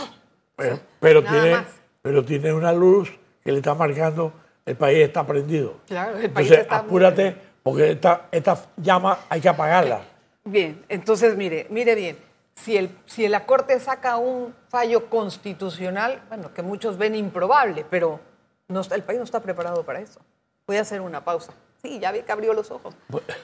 Pero, 0.57 0.79
pero 1.01 1.25
tiene, 1.25 1.53
más. 1.53 1.65
pero 2.03 2.23
tiene 2.23 2.53
una 2.53 2.75
luz 2.75 3.11
que 3.43 3.51
le 3.51 3.57
está 3.59 3.75
marcando, 3.75 4.31
el 4.67 4.77
país 4.77 4.99
está 4.99 5.27
prendido. 5.27 5.79
Claro, 5.87 6.19
el 6.19 6.31
país 6.31 6.51
Entonces, 6.51 6.59
está 6.59 6.83
muy 6.83 6.87
apúrate, 6.87 7.37
porque 7.63 7.93
esta, 7.93 8.27
esta 8.31 8.59
llama 8.77 9.21
hay 9.31 9.41
que 9.41 9.49
apagarla. 9.49 10.03
Bien, 10.45 10.85
entonces 10.91 11.35
mire, 11.35 11.67
mire 11.71 11.95
bien, 11.95 12.19
si, 12.55 12.77
el, 12.77 12.91
si 13.07 13.27
la 13.27 13.47
Corte 13.47 13.81
saca 13.81 14.19
un 14.19 14.55
fallo 14.69 15.09
constitucional, 15.09 16.21
bueno, 16.29 16.53
que 16.53 16.61
muchos 16.61 16.99
ven 16.99 17.15
improbable, 17.15 17.87
pero 17.89 18.21
no 18.69 18.83
el 18.83 19.03
país 19.03 19.19
no 19.19 19.25
está 19.25 19.41
preparado 19.41 19.83
para 19.83 20.01
eso. 20.01 20.21
Voy 20.69 20.77
a 20.77 20.83
hacer 20.83 21.01
una 21.01 21.25
pausa. 21.25 21.55
Sí, 21.81 21.99
ya 21.99 22.13
vi 22.13 22.21
que 22.21 22.31
abrió 22.31 22.53
los 22.53 22.71
ojos. 22.71 22.95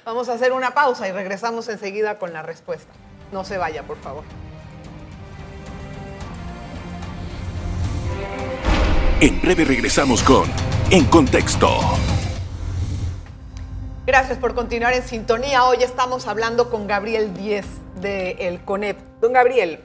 Vamos 0.04 0.28
a 0.28 0.34
hacer 0.34 0.52
una 0.52 0.74
pausa 0.74 1.08
y 1.08 1.12
regresamos 1.12 1.66
enseguida 1.70 2.18
con 2.18 2.34
la 2.34 2.42
respuesta. 2.42 2.92
No 3.32 3.44
se 3.44 3.56
vaya, 3.56 3.82
por 3.82 3.96
favor. 3.96 4.24
En 9.22 9.40
breve 9.40 9.64
regresamos 9.64 10.22
con 10.22 10.50
En 10.90 11.06
Contexto. 11.06 11.70
Gracias 14.04 14.36
por 14.36 14.54
continuar 14.54 14.92
en 14.92 15.02
sintonía. 15.02 15.64
Hoy 15.64 15.82
estamos 15.82 16.26
hablando 16.26 16.68
con 16.68 16.86
Gabriel 16.86 17.32
Díez 17.32 17.64
de 18.02 18.32
El 18.32 18.62
CONEP. 18.66 18.98
Don 19.22 19.32
Gabriel, 19.32 19.82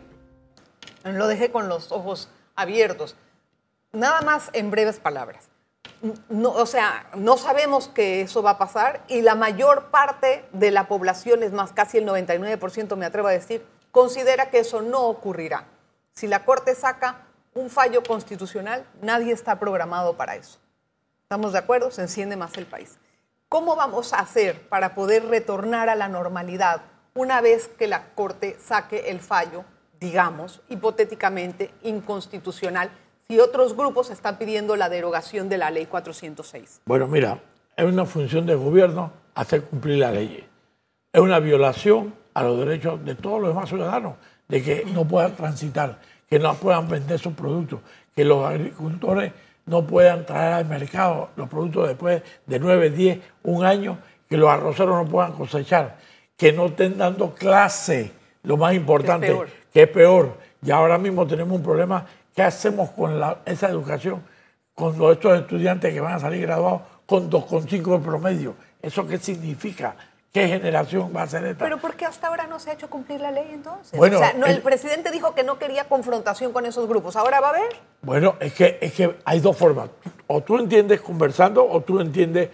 lo 1.06 1.28
dejé 1.28 1.52
con 1.52 1.70
los 1.70 1.94
ojos 1.94 2.28
abiertos. 2.58 3.16
Nada 3.94 4.20
más 4.24 4.50
en 4.52 4.72
breves 4.72 5.00
palabras. 5.00 5.48
No, 6.30 6.52
o 6.52 6.66
sea, 6.66 7.10
no 7.16 7.38
sabemos 7.38 7.90
que 7.90 8.22
eso 8.22 8.42
va 8.42 8.52
a 8.52 8.58
pasar 8.58 9.04
y 9.10 9.22
la 9.22 9.36
mayor 9.36 9.92
parte 9.92 10.46
de 10.54 10.72
la 10.72 10.88
población, 10.88 11.44
es 11.44 11.52
más, 11.52 11.74
casi 11.74 11.98
el 11.98 12.08
99% 12.08 12.96
me 12.96 13.06
atrevo 13.06 13.28
a 13.28 13.32
decir, 13.32 13.66
considera 13.92 14.50
que 14.50 14.60
eso 14.60 14.82
no 14.82 15.08
ocurrirá. 15.08 15.66
Si 16.14 16.28
la 16.28 16.46
Corte 16.46 16.74
saca 16.74 17.26
un 17.54 17.70
fallo 17.70 18.02
constitucional, 18.04 18.86
nadie 19.02 19.34
está 19.34 19.60
programado 19.60 20.16
para 20.16 20.36
eso. 20.36 20.60
¿Estamos 21.24 21.52
de 21.52 21.60
acuerdo? 21.60 21.92
Se 21.92 22.02
enciende 22.02 22.38
más 22.38 22.56
el 22.58 22.66
país. 22.66 22.98
¿Cómo 23.50 23.76
vamos 23.76 24.14
a 24.14 24.20
hacer 24.20 24.70
para 24.70 24.96
poder 24.96 25.26
retornar 25.26 25.90
a 25.90 25.96
la 25.96 26.08
normalidad 26.08 26.82
una 27.14 27.42
vez 27.42 27.68
que 27.68 27.88
la 27.88 28.14
Corte 28.14 28.58
saque 28.64 29.10
el 29.10 29.20
fallo, 29.20 29.66
digamos, 30.00 30.62
hipotéticamente 30.70 31.74
inconstitucional, 31.82 32.90
si 33.32 33.40
otros 33.40 33.78
grupos 33.78 34.10
están 34.10 34.40
pidiendo 34.40 34.76
la 34.76 34.90
derogación 34.90 35.50
de 35.50 35.60
la 35.60 35.70
ley 35.70 35.86
406? 35.86 36.82
Bueno, 36.86 37.08
mira, 37.08 37.40
es 37.78 37.86
una 37.86 38.06
función 38.06 38.48
del 38.48 38.58
gobierno 38.58 39.12
hacer 39.36 39.62
cumplir 39.66 40.00
la 40.00 40.12
ley. 40.12 40.44
Es 41.14 41.22
una 41.22 41.40
violación 41.40 42.16
a 42.34 42.42
los 42.42 42.58
derechos 42.58 43.06
de 43.06 43.14
todos 43.14 43.40
los 43.40 43.50
demás 43.50 43.70
ciudadanos, 43.70 44.16
de 44.48 44.64
que 44.64 44.84
no 44.96 45.08
puedan 45.08 45.36
transitar, 45.36 46.00
que 46.28 46.40
no 46.40 46.56
puedan 46.56 46.90
vender 46.90 47.20
sus 47.20 47.34
productos, 47.34 47.82
que 48.16 48.26
los 48.26 48.44
agricultores 48.44 49.32
no 49.68 49.86
puedan 49.86 50.26
traer 50.26 50.54
al 50.54 50.66
mercado 50.66 51.30
los 51.36 51.48
productos 51.48 51.88
después 51.88 52.24
de 52.48 52.60
9, 52.60 52.90
10, 52.90 53.20
un 53.44 53.64
año, 53.64 54.00
que 54.28 54.38
los 54.38 54.50
arroceros 54.50 55.04
no 55.04 55.08
puedan 55.08 55.34
cosechar, 55.34 55.98
que 56.36 56.52
no 56.52 56.66
estén 56.66 56.98
dando 56.98 57.36
clase, 57.36 58.12
lo 58.42 58.58
más 58.58 58.74
importante, 58.74 59.38
que 59.72 59.84
es 59.84 59.88
peor. 59.90 60.36
Y 60.66 60.72
ahora 60.72 60.98
mismo 60.98 61.28
tenemos 61.28 61.56
un 61.56 61.64
problema, 61.64 62.06
¿qué 62.40 62.44
hacemos 62.44 62.92
con 62.92 63.20
la- 63.20 63.40
esa 63.46 63.68
educación? 63.68 64.24
con 64.74 64.98
los- 64.98 65.12
estos 65.12 65.38
estudiantes 65.42 65.94
que 65.94 66.00
van 66.00 66.14
a 66.14 66.20
salir 66.20 66.44
graduados 66.44 66.84
con 67.06 67.30
2,5 67.30 67.98
de 67.98 68.00
promedio. 68.06 68.56
¿Eso 68.82 69.06
qué 69.06 69.18
significa? 69.18 69.94
¿Qué 70.32 70.48
generación 70.48 71.12
va 71.14 71.24
a 71.24 71.28
ser 71.28 71.44
esta? 71.44 71.66
¿Pero 71.66 71.80
por 71.80 71.96
qué 71.96 72.06
hasta 72.06 72.28
ahora 72.28 72.48
no 72.48 72.60
se 72.60 72.70
ha 72.70 72.74
hecho 72.76 72.90
cumplir 72.90 73.20
la 73.20 73.30
ley 73.30 73.50
entonces? 73.52 74.00
Bueno, 74.00 74.16
o 74.16 74.20
sea, 74.22 74.32
no, 74.36 74.46
el, 74.46 74.54
el- 74.56 74.62
presidente 74.62 75.12
dijo 75.12 75.36
que 75.36 75.44
no 75.44 75.60
quería 75.60 75.90
confrontación 75.90 76.54
con 76.54 76.66
esos 76.66 76.88
grupos. 76.88 77.18
¿Ahora 77.18 77.42
va 77.42 77.48
a 77.48 77.50
haber? 77.50 77.76
Bueno, 78.02 78.36
es 78.40 78.54
que, 78.54 78.78
es 78.80 78.94
que 78.94 79.18
hay 79.26 79.42
dos 79.42 79.58
formas. 79.58 79.90
O 80.28 80.40
tú 80.42 80.58
entiendes 80.60 81.02
conversando 81.02 81.68
o 81.70 81.82
tú 81.82 82.00
entiendes 82.00 82.48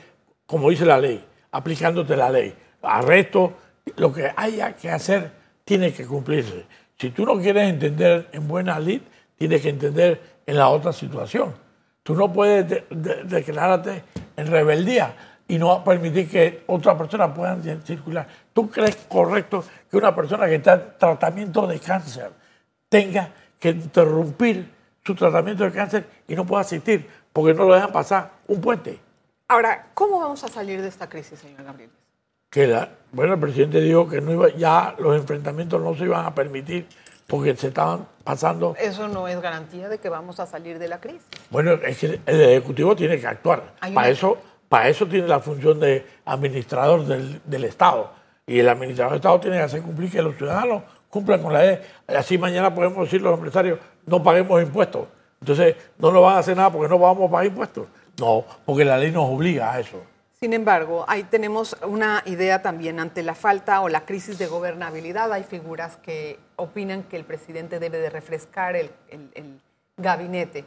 como 0.48 0.72
dice 0.72 0.84
la 0.86 0.98
ley, 0.98 1.24
aplicándote 1.52 2.16
la 2.18 2.32
ley. 2.32 2.56
Arresto, 2.82 3.54
lo 3.98 4.12
que 4.12 4.32
haya 4.36 4.74
que 4.76 4.90
hacer 4.90 5.32
tiene 5.64 5.94
que 5.94 6.08
cumplirse. 6.08 6.66
Si 6.98 7.12
tú 7.12 7.24
no 7.24 7.38
quieres 7.40 7.70
entender 7.70 8.30
en 8.32 8.48
buena 8.48 8.80
lid, 8.80 9.02
tienes 9.38 9.62
que 9.62 9.70
entender 9.70 10.22
en 10.46 10.58
la 10.58 10.70
otra 10.70 10.94
situación. 10.94 11.54
Tú 12.04 12.16
no 12.16 12.32
puedes 12.32 12.68
de- 12.70 12.86
de- 12.90 13.24
declararte 13.24 14.04
en 14.38 14.48
rebeldía 14.48 15.16
y 15.48 15.58
no 15.58 15.84
permitir 15.84 16.30
que 16.30 16.64
otras 16.68 16.96
personas 16.96 17.32
puedan 17.36 17.62
circular. 17.84 18.28
¿Tú 18.54 18.70
crees 18.70 18.96
correcto 19.08 19.64
que 19.90 19.98
una 19.98 20.16
persona 20.16 20.46
que 20.48 20.56
está 20.56 20.74
en 20.74 20.84
tratamiento 20.98 21.66
de 21.68 21.80
cáncer 21.80 22.32
tenga 22.90 23.30
que 23.60 23.70
interrumpir 23.70 24.70
su 25.04 25.16
tratamiento 25.16 25.64
de 25.64 25.72
cáncer 25.72 26.06
y 26.28 26.36
no 26.36 26.46
pueda 26.46 26.62
asistir 26.62 27.08
porque 27.34 27.54
no 27.54 27.66
lo 27.66 27.74
dejan 27.76 27.92
pasar 27.92 28.32
un 28.48 28.62
puente? 28.62 29.00
Ahora, 29.48 29.88
¿cómo 29.94 30.20
vamos 30.20 30.44
a 30.44 30.48
salir 30.48 30.82
de 30.82 30.88
esta 30.88 31.08
crisis, 31.10 31.40
señor 31.40 31.64
Gabriel? 31.64 31.90
que 32.50 32.68
la- 32.68 32.88
bueno, 33.12 33.34
el 33.34 33.40
presidente 33.40 33.82
dijo 33.82 34.08
que 34.08 34.22
no 34.22 34.32
iba, 34.32 34.48
ya 34.50 34.96
los 34.98 35.14
enfrentamientos 35.18 35.82
no 35.82 35.94
se 35.94 36.06
iban 36.06 36.26
a 36.26 36.34
permitir 36.34 36.88
porque 37.28 37.56
se 37.56 37.68
estaban 37.68 38.08
pasando. 38.24 38.76
Eso 38.80 39.08
no 39.08 39.28
es 39.28 39.40
garantía 39.42 39.90
de 39.90 39.98
que 39.98 40.10
vamos 40.10 40.40
a 40.40 40.46
salir 40.46 40.78
de 40.80 40.88
la 40.88 41.00
crisis. 41.00 41.26
Bueno, 41.50 41.72
es 41.74 41.98
que 41.98 42.20
el 42.26 42.42
Ejecutivo 42.42 42.96
tiene 42.96 43.20
que 43.20 43.28
actuar. 43.28 43.74
Para 43.80 43.92
una- 43.92 44.08
eso, 44.10 44.38
para 44.70 44.90
eso 44.90 45.06
tiene 45.08 45.28
la 45.28 45.40
función 45.40 45.80
de 45.80 46.06
administrador 46.26 47.06
del, 47.06 47.42
del 47.46 47.64
Estado. 47.66 48.12
Y 48.48 48.60
el 48.60 48.70
administrador 48.70 49.12
del 49.14 49.18
Estado 49.20 49.40
tiene 49.40 49.58
que 49.58 49.64
hacer 49.64 49.82
cumplir 49.82 50.12
que 50.12 50.22
los 50.22 50.36
ciudadanos 50.36 50.84
cumplan 51.10 51.42
con 51.42 51.54
la 51.54 51.64
ley. 51.64 51.80
Así 52.08 52.38
mañana 52.38 52.74
podemos 52.74 53.06
decir 53.06 53.22
los 53.22 53.34
empresarios, 53.34 53.80
no 54.06 54.22
paguemos 54.22 54.62
impuestos. 54.62 55.08
Entonces, 55.42 55.76
no 55.98 56.12
nos 56.12 56.22
van 56.24 56.36
a 56.36 56.40
hacer 56.40 56.56
nada 56.56 56.72
porque 56.72 56.90
no 56.90 57.00
vamos 57.00 57.28
a 57.28 57.32
pagar 57.32 57.46
impuestos. 57.48 57.88
No, 58.20 58.46
porque 58.66 58.86
la 58.86 58.98
ley 58.98 59.12
nos 59.12 59.30
obliga 59.30 59.74
a 59.74 59.80
eso. 59.80 60.02
Sin 60.40 60.54
embargo, 60.54 61.06
ahí 61.08 61.24
tenemos 61.24 61.76
una 61.84 62.22
idea 62.26 62.62
también 62.62 63.00
ante 63.00 63.24
la 63.24 63.36
falta 63.36 63.82
o 63.82 63.90
la 63.90 64.06
crisis 64.06 64.38
de 64.38 64.48
gobernabilidad. 64.48 65.32
Hay 65.32 65.44
figuras 65.44 65.98
que 65.98 66.38
opinan 66.58 67.04
que 67.04 67.16
el 67.16 67.24
presidente 67.24 67.80
debe 67.80 67.98
de 68.00 68.10
refrescar 68.10 68.76
el, 68.76 68.92
el- 69.10 69.62
gabinete. 69.98 70.66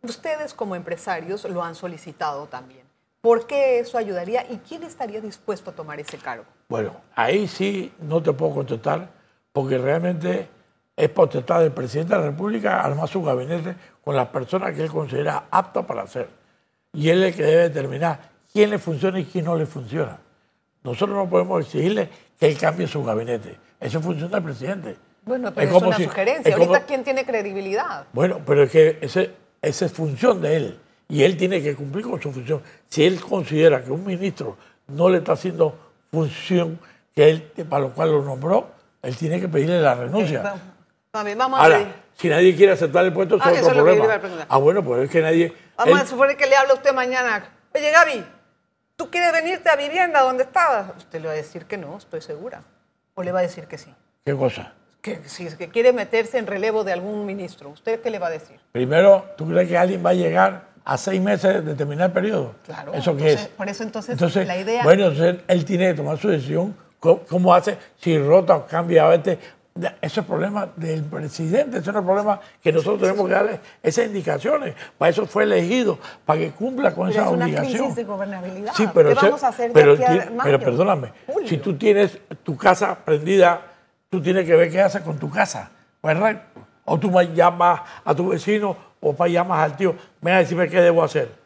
Ustedes 0.00 0.54
como 0.54 0.74
empresarios 0.74 1.44
lo 1.44 1.62
han 1.62 1.74
solicitado 1.74 2.46
también. 2.46 2.80
¿Por 3.20 3.46
qué 3.46 3.78
eso 3.78 3.98
ayudaría 3.98 4.50
y 4.50 4.56
quién 4.66 4.82
estaría 4.84 5.20
dispuesto 5.20 5.70
a 5.70 5.74
tomar 5.74 6.00
ese 6.00 6.16
cargo? 6.16 6.44
Bueno, 6.68 6.92
ahí 7.14 7.46
sí 7.46 7.92
no 8.00 8.22
te 8.22 8.32
puedo 8.32 8.54
contestar 8.54 9.08
porque 9.52 9.76
realmente 9.76 10.48
es 10.96 11.08
potestad 11.10 11.60
del 11.60 11.72
presidente 11.72 12.14
de 12.14 12.20
la 12.20 12.26
República 12.26 12.80
armar 12.80 13.06
su 13.08 13.22
gabinete 13.22 13.76
con 14.02 14.16
las 14.16 14.28
personas 14.28 14.74
que 14.74 14.82
él 14.82 14.90
considera 14.90 15.44
aptas 15.50 15.84
para 15.84 16.02
hacer. 16.02 16.28
Y 16.94 17.10
él 17.10 17.22
es 17.22 17.32
el 17.32 17.36
que 17.36 17.42
debe 17.42 17.62
determinar 17.68 18.18
quién 18.54 18.70
le 18.70 18.78
funciona 18.78 19.18
y 19.18 19.24
quién 19.24 19.44
no 19.44 19.56
le 19.56 19.66
funciona. 19.66 20.18
Nosotros 20.84 21.16
no 21.16 21.28
podemos 21.28 21.64
exigirle 21.64 22.08
que 22.38 22.46
él 22.46 22.56
cambie 22.56 22.86
su 22.86 23.02
gabinete. 23.02 23.58
Eso 23.80 24.00
funciona 24.00 24.36
del 24.36 24.44
presidente. 24.44 24.96
Bueno, 25.24 25.52
pero 25.52 25.76
es, 25.76 25.82
una 25.82 25.96
sugerencia. 25.96 26.54
Ahorita, 26.54 26.84
¿quién 26.84 27.02
tiene 27.02 27.24
credibilidad? 27.26 28.06
Bueno, 28.12 28.40
pero 28.46 28.62
es 28.62 28.70
que 28.70 28.98
ese, 29.00 29.32
esa 29.60 29.86
es 29.86 29.92
función 29.92 30.40
de 30.40 30.56
él. 30.56 30.80
Y 31.08 31.22
él 31.22 31.36
tiene 31.36 31.62
que 31.62 31.74
cumplir 31.74 32.04
con 32.06 32.22
su 32.22 32.32
función. 32.32 32.62
Si 32.88 33.04
él 33.04 33.20
considera 33.20 33.82
que 33.82 33.90
un 33.90 34.04
ministro 34.04 34.56
no 34.86 35.08
le 35.08 35.18
está 35.18 35.32
haciendo 35.32 35.76
función 36.10 36.78
que 37.14 37.30
él, 37.30 37.42
para 37.68 37.82
lo 37.82 37.94
cual 37.94 38.12
lo 38.12 38.22
nombró, 38.22 38.68
él 39.02 39.16
tiene 39.16 39.40
que 39.40 39.48
pedirle 39.48 39.80
la 39.80 39.94
renuncia. 39.94 40.60
vamos, 41.12 41.60
a 41.60 41.68
ver. 41.68 41.86
si 42.14 42.28
nadie 42.28 42.54
quiere 42.54 42.72
aceptar 42.72 43.04
el 43.04 43.12
puesto, 43.12 43.38
ah, 43.40 43.52
es 43.52 43.62
otro 43.62 43.84
problema. 43.84 44.46
ah, 44.48 44.58
bueno, 44.58 44.84
pues 44.84 45.04
es 45.04 45.10
que 45.10 45.22
nadie... 45.22 45.52
Vamos 45.76 46.00
a 46.00 46.06
suponer 46.06 46.36
que 46.36 46.46
le 46.46 46.56
habla 46.56 46.74
usted 46.74 46.92
mañana. 46.92 47.44
Oye, 47.74 47.90
Gaby, 47.90 48.24
¿tú 48.96 49.10
quieres 49.10 49.32
venirte 49.32 49.68
a 49.70 49.76
vivienda 49.76 50.20
donde 50.20 50.44
estabas? 50.44 50.92
Usted 50.96 51.20
le 51.20 51.26
va 51.28 51.32
a 51.32 51.36
decir 51.36 51.66
que 51.66 51.76
no, 51.76 51.96
estoy 51.96 52.20
segura. 52.20 52.62
¿O 53.14 53.22
le 53.22 53.32
va 53.32 53.40
a 53.40 53.42
decir 53.42 53.66
que 53.66 53.78
sí? 53.78 53.94
¿Qué 54.24 54.34
cosa? 54.34 54.72
Que 55.00 55.20
si 55.28 55.46
es 55.46 55.54
que 55.54 55.68
quiere 55.68 55.92
meterse 55.92 56.38
en 56.38 56.46
relevo 56.46 56.82
de 56.82 56.92
algún 56.92 57.26
ministro, 57.26 57.68
¿usted 57.70 58.00
qué 58.00 58.10
le 58.10 58.18
va 58.18 58.28
a 58.28 58.30
decir? 58.30 58.58
Primero, 58.72 59.24
¿tú 59.36 59.46
crees 59.46 59.68
que 59.68 59.78
alguien 59.78 60.04
va 60.04 60.10
a 60.10 60.14
llegar 60.14 60.68
a 60.84 60.96
seis 60.96 61.20
meses 61.20 61.64
de 61.64 61.74
terminar 61.74 62.08
el 62.08 62.12
periodo? 62.12 62.54
Claro. 62.64 62.94
¿Eso 62.94 63.16
qué 63.16 63.34
es? 63.34 63.46
Por 63.48 63.68
eso 63.68 63.82
entonces, 63.82 64.46
la 64.46 64.58
idea... 64.58 64.82
Bueno, 64.82 65.08
entonces 65.08 65.42
él 65.46 65.64
tiene 65.64 65.88
que 65.88 65.94
tomar 65.94 66.18
su 66.18 66.28
decisión. 66.28 66.74
¿Cómo, 66.98 67.54
hace? 67.54 67.76
Si 67.98 68.18
rota 68.18 68.56
o 68.56 68.66
cambia 68.66 69.04
a 69.04 69.10
veces 69.10 69.38
ese 70.00 70.20
es 70.20 70.26
problema 70.26 70.68
del 70.76 71.02
presidente, 71.02 71.78
ese 71.78 71.90
es 71.90 71.96
el 71.96 72.04
problema 72.04 72.40
que 72.62 72.72
nosotros 72.72 73.00
tenemos 73.00 73.26
que 73.26 73.32
darle 73.32 73.60
esas 73.82 74.06
indicaciones. 74.06 74.74
Para 74.96 75.10
eso 75.10 75.26
fue 75.26 75.42
elegido, 75.42 75.98
para 76.24 76.38
que 76.38 76.52
cumpla 76.52 76.94
con 76.94 77.08
esa 77.08 77.28
obligación. 77.28 77.64
Es 77.64 77.70
una 77.70 77.78
crisis 77.78 77.96
de 77.96 78.04
gobernabilidad. 78.04 78.72
Sí, 78.74 78.88
pero, 78.94 79.08
¿Qué 79.08 79.14
vamos 79.14 79.42
a 79.42 79.48
hacer 79.48 79.72
pero, 79.72 79.96
pero 80.44 80.60
perdóname, 80.60 81.12
si 81.46 81.58
tú 81.58 81.76
tienes 81.76 82.18
tu 82.44 82.56
casa 82.56 82.96
prendida, 83.04 83.62
tú 84.08 84.22
tienes 84.22 84.46
que 84.46 84.54
ver 84.54 84.70
qué 84.70 84.80
haces 84.80 85.02
con 85.02 85.18
tu 85.18 85.28
casa, 85.28 85.70
¿verdad? 86.00 86.42
O 86.84 86.96
tú 86.96 87.10
llamas 87.34 87.80
a 88.04 88.14
tu 88.14 88.28
vecino 88.28 88.76
o 89.00 89.12
para 89.12 89.28
llamas 89.28 89.58
al 89.58 89.76
tío, 89.76 89.96
ven 90.20 90.34
a 90.34 90.38
decirme 90.38 90.68
qué 90.68 90.80
debo 90.80 91.02
hacer. 91.02 91.43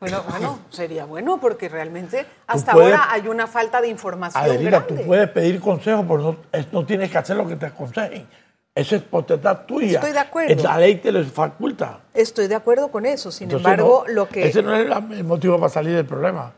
Bueno, 0.00 0.22
bueno, 0.28 0.58
sería 0.70 1.04
bueno 1.04 1.38
porque 1.40 1.68
realmente 1.68 2.26
hasta 2.46 2.72
ahora 2.72 3.08
hay 3.10 3.28
una 3.28 3.46
falta 3.46 3.80
de 3.80 3.88
información 3.88 4.42
Adelina, 4.44 4.86
tú 4.86 4.96
puedes 5.06 5.28
pedir 5.30 5.60
consejo, 5.60 6.04
pero 6.08 6.36
no, 6.72 6.86
tienes 6.86 7.10
que 7.10 7.18
hacer 7.18 7.36
lo 7.36 7.46
que 7.46 7.56
te 7.56 7.66
aconsejen. 7.66 8.26
Eso 8.74 8.96
es 8.96 9.02
potestad 9.02 9.66
tuya. 9.66 10.00
Estoy 10.00 10.12
de 10.12 10.18
acuerdo. 10.18 10.62
La 10.64 10.78
ley 10.78 10.96
te 10.96 11.12
lo 11.12 11.22
faculta. 11.24 12.00
Estoy 12.12 12.48
de 12.48 12.56
acuerdo 12.56 12.90
con 12.90 13.06
eso. 13.06 13.30
Sin 13.30 13.48
embargo, 13.48 14.04
lo 14.08 14.28
que... 14.28 14.48
Ese 14.48 14.62
no 14.62 14.74
es 14.74 14.90
el 15.12 15.22
motivo 15.22 15.60
para 15.60 15.68
salir 15.68 15.94
del 15.94 16.06
problema. 16.06 16.52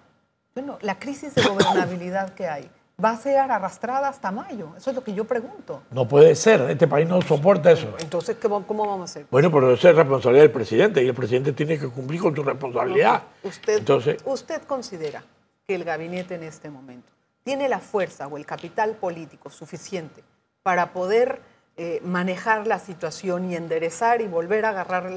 Bueno, 0.55 0.79
la 0.81 0.99
crisis 0.99 1.35
de 1.35 1.43
gobernabilidad 1.43 2.33
que 2.33 2.49
hay 2.49 2.71
va 3.03 3.11
a 3.11 3.17
ser 3.17 3.37
arrastrada 3.39 4.09
hasta 4.09 4.31
mayo? 4.31 4.73
Eso 4.77 4.91
es 4.91 4.97
lo 4.97 5.05
que 5.05 5.13
yo 5.13 5.25
pregunto. 5.25 5.83
No 5.91 6.09
puede 6.09 6.35
ser, 6.35 6.63
este 6.71 6.89
país 6.89 7.09
no 7.09 7.21
soporta 7.21 7.71
eso. 7.71 7.95
Entonces, 7.99 8.37
¿cómo 8.41 8.87
vamos 8.87 9.01
a 9.01 9.05
hacer? 9.05 9.27
Bueno, 9.31 9.51
pero 9.51 9.73
eso 9.73 9.89
es 9.89 9.97
responsabilidad 9.97 10.45
del 10.45 10.53
presidente 10.53 11.03
y 11.03 11.09
el 11.09 11.15
presidente 11.15 11.53
tiene 11.53 11.79
que 11.79 11.89
cumplir 11.89 12.21
con 12.21 12.35
su 12.35 12.43
responsabilidad. 12.43 13.23
usted, 13.43 13.79
Entonces, 13.79 14.17
¿Usted 14.25 14.63
considera 14.63 15.23
que 15.67 15.75
el 15.75 15.85
gabinete 15.85 16.37
en 16.37 16.43
este 16.43 16.71
momento 16.71 17.13
tiene 17.45 17.69
la 17.69 17.81
fuerza 17.81 18.27
o 18.27 18.37
el 18.37 18.47
capital 18.47 18.93
político 18.95 19.51
suficiente 19.51 20.25
para 20.63 20.93
poder 20.93 21.41
eh, 21.77 22.01
manejar 22.03 22.67
la 22.67 22.79
situación 22.79 23.51
y 23.51 23.57
enderezar 23.57 24.23
y 24.23 24.27
volver 24.27 24.65
a 24.65 24.71
agarrar 24.71 25.13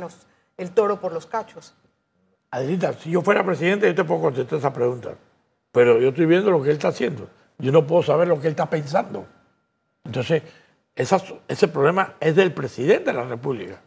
el 0.58 0.72
toro 0.72 1.00
por 1.00 1.14
los 1.14 1.26
cachos? 1.26 1.74
Adelita, 2.52 2.94
si 2.94 3.12
yo 3.12 3.22
fuera 3.22 3.46
presidente, 3.46 3.88
yo 3.88 3.96
te 3.96 4.04
puedo 4.04 4.22
contestar 4.22 4.60
esa 4.60 4.74
pregunta. 4.74 5.16
Pero 5.72 6.00
yo 6.00 6.10
estoy 6.10 6.26
viendo 6.26 6.52
lo 6.52 6.62
que 6.62 6.70
él 6.72 6.76
está 6.76 6.90
haciendo. 6.90 7.30
Yo 7.60 7.72
no 7.72 7.86
puedo 7.86 8.04
saber 8.04 8.28
lo 8.28 8.39
que 8.39 8.48
él 8.48 8.54
está 8.54 8.70
pensando. 8.70 9.28
Entonces, 10.04 10.44
ese 10.96 11.68
problema 11.68 12.16
es 12.20 12.36
del 12.36 12.54
presidente 12.54 13.12
de 13.12 13.13
la 13.13 13.24
República. 13.24 13.80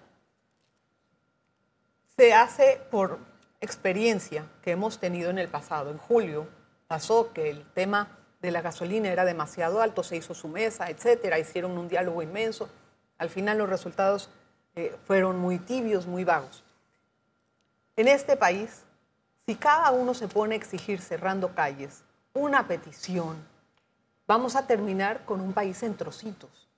Se 2.17 2.33
hace 2.33 2.81
por 2.91 3.19
experiencia 3.61 4.47
que 4.63 4.73
hemos 4.73 4.99
tenido 4.99 5.31
en 5.31 5.39
el 5.39 5.49
pasado. 5.49 5.91
En 5.91 5.99
julio 5.99 6.47
pasó 6.87 7.33
que 7.33 7.51
el 7.51 7.65
tema 7.73 8.19
de 8.43 8.51
la 8.51 8.61
gasolina 8.61 9.11
era 9.11 9.25
demasiado 9.25 9.81
alto, 9.81 10.03
se 10.03 10.17
hizo 10.17 10.35
su 10.35 10.49
mesa, 10.49 10.91
etcétera, 10.91 11.39
hicieron 11.39 11.79
un 11.79 11.89
diálogo 11.89 12.23
inmenso. 12.23 12.69
Al 13.19 13.31
final 13.31 13.59
los 13.59 13.69
resultados 13.69 14.31
eh, 14.75 14.97
fueron 15.07 15.39
muy 15.39 15.59
tibios, 15.59 16.07
muy 16.07 16.25
vagos. 16.25 16.65
En 17.97 18.09
este 18.09 18.37
país, 18.37 18.83
si 19.47 19.55
cada 19.55 19.91
uno 19.91 20.13
se 20.15 20.29
pone 20.29 20.55
a 20.55 20.59
exigir 20.59 21.01
cerrando 21.01 21.55
calles 21.55 22.03
una 22.35 22.67
petición, 22.67 23.52
vamos 24.33 24.57
a 24.57 24.67
terminar 24.67 25.27
con 25.27 25.43
un 25.43 25.53
país 25.53 25.83
en 25.83 25.95
trocitos. 25.95 26.69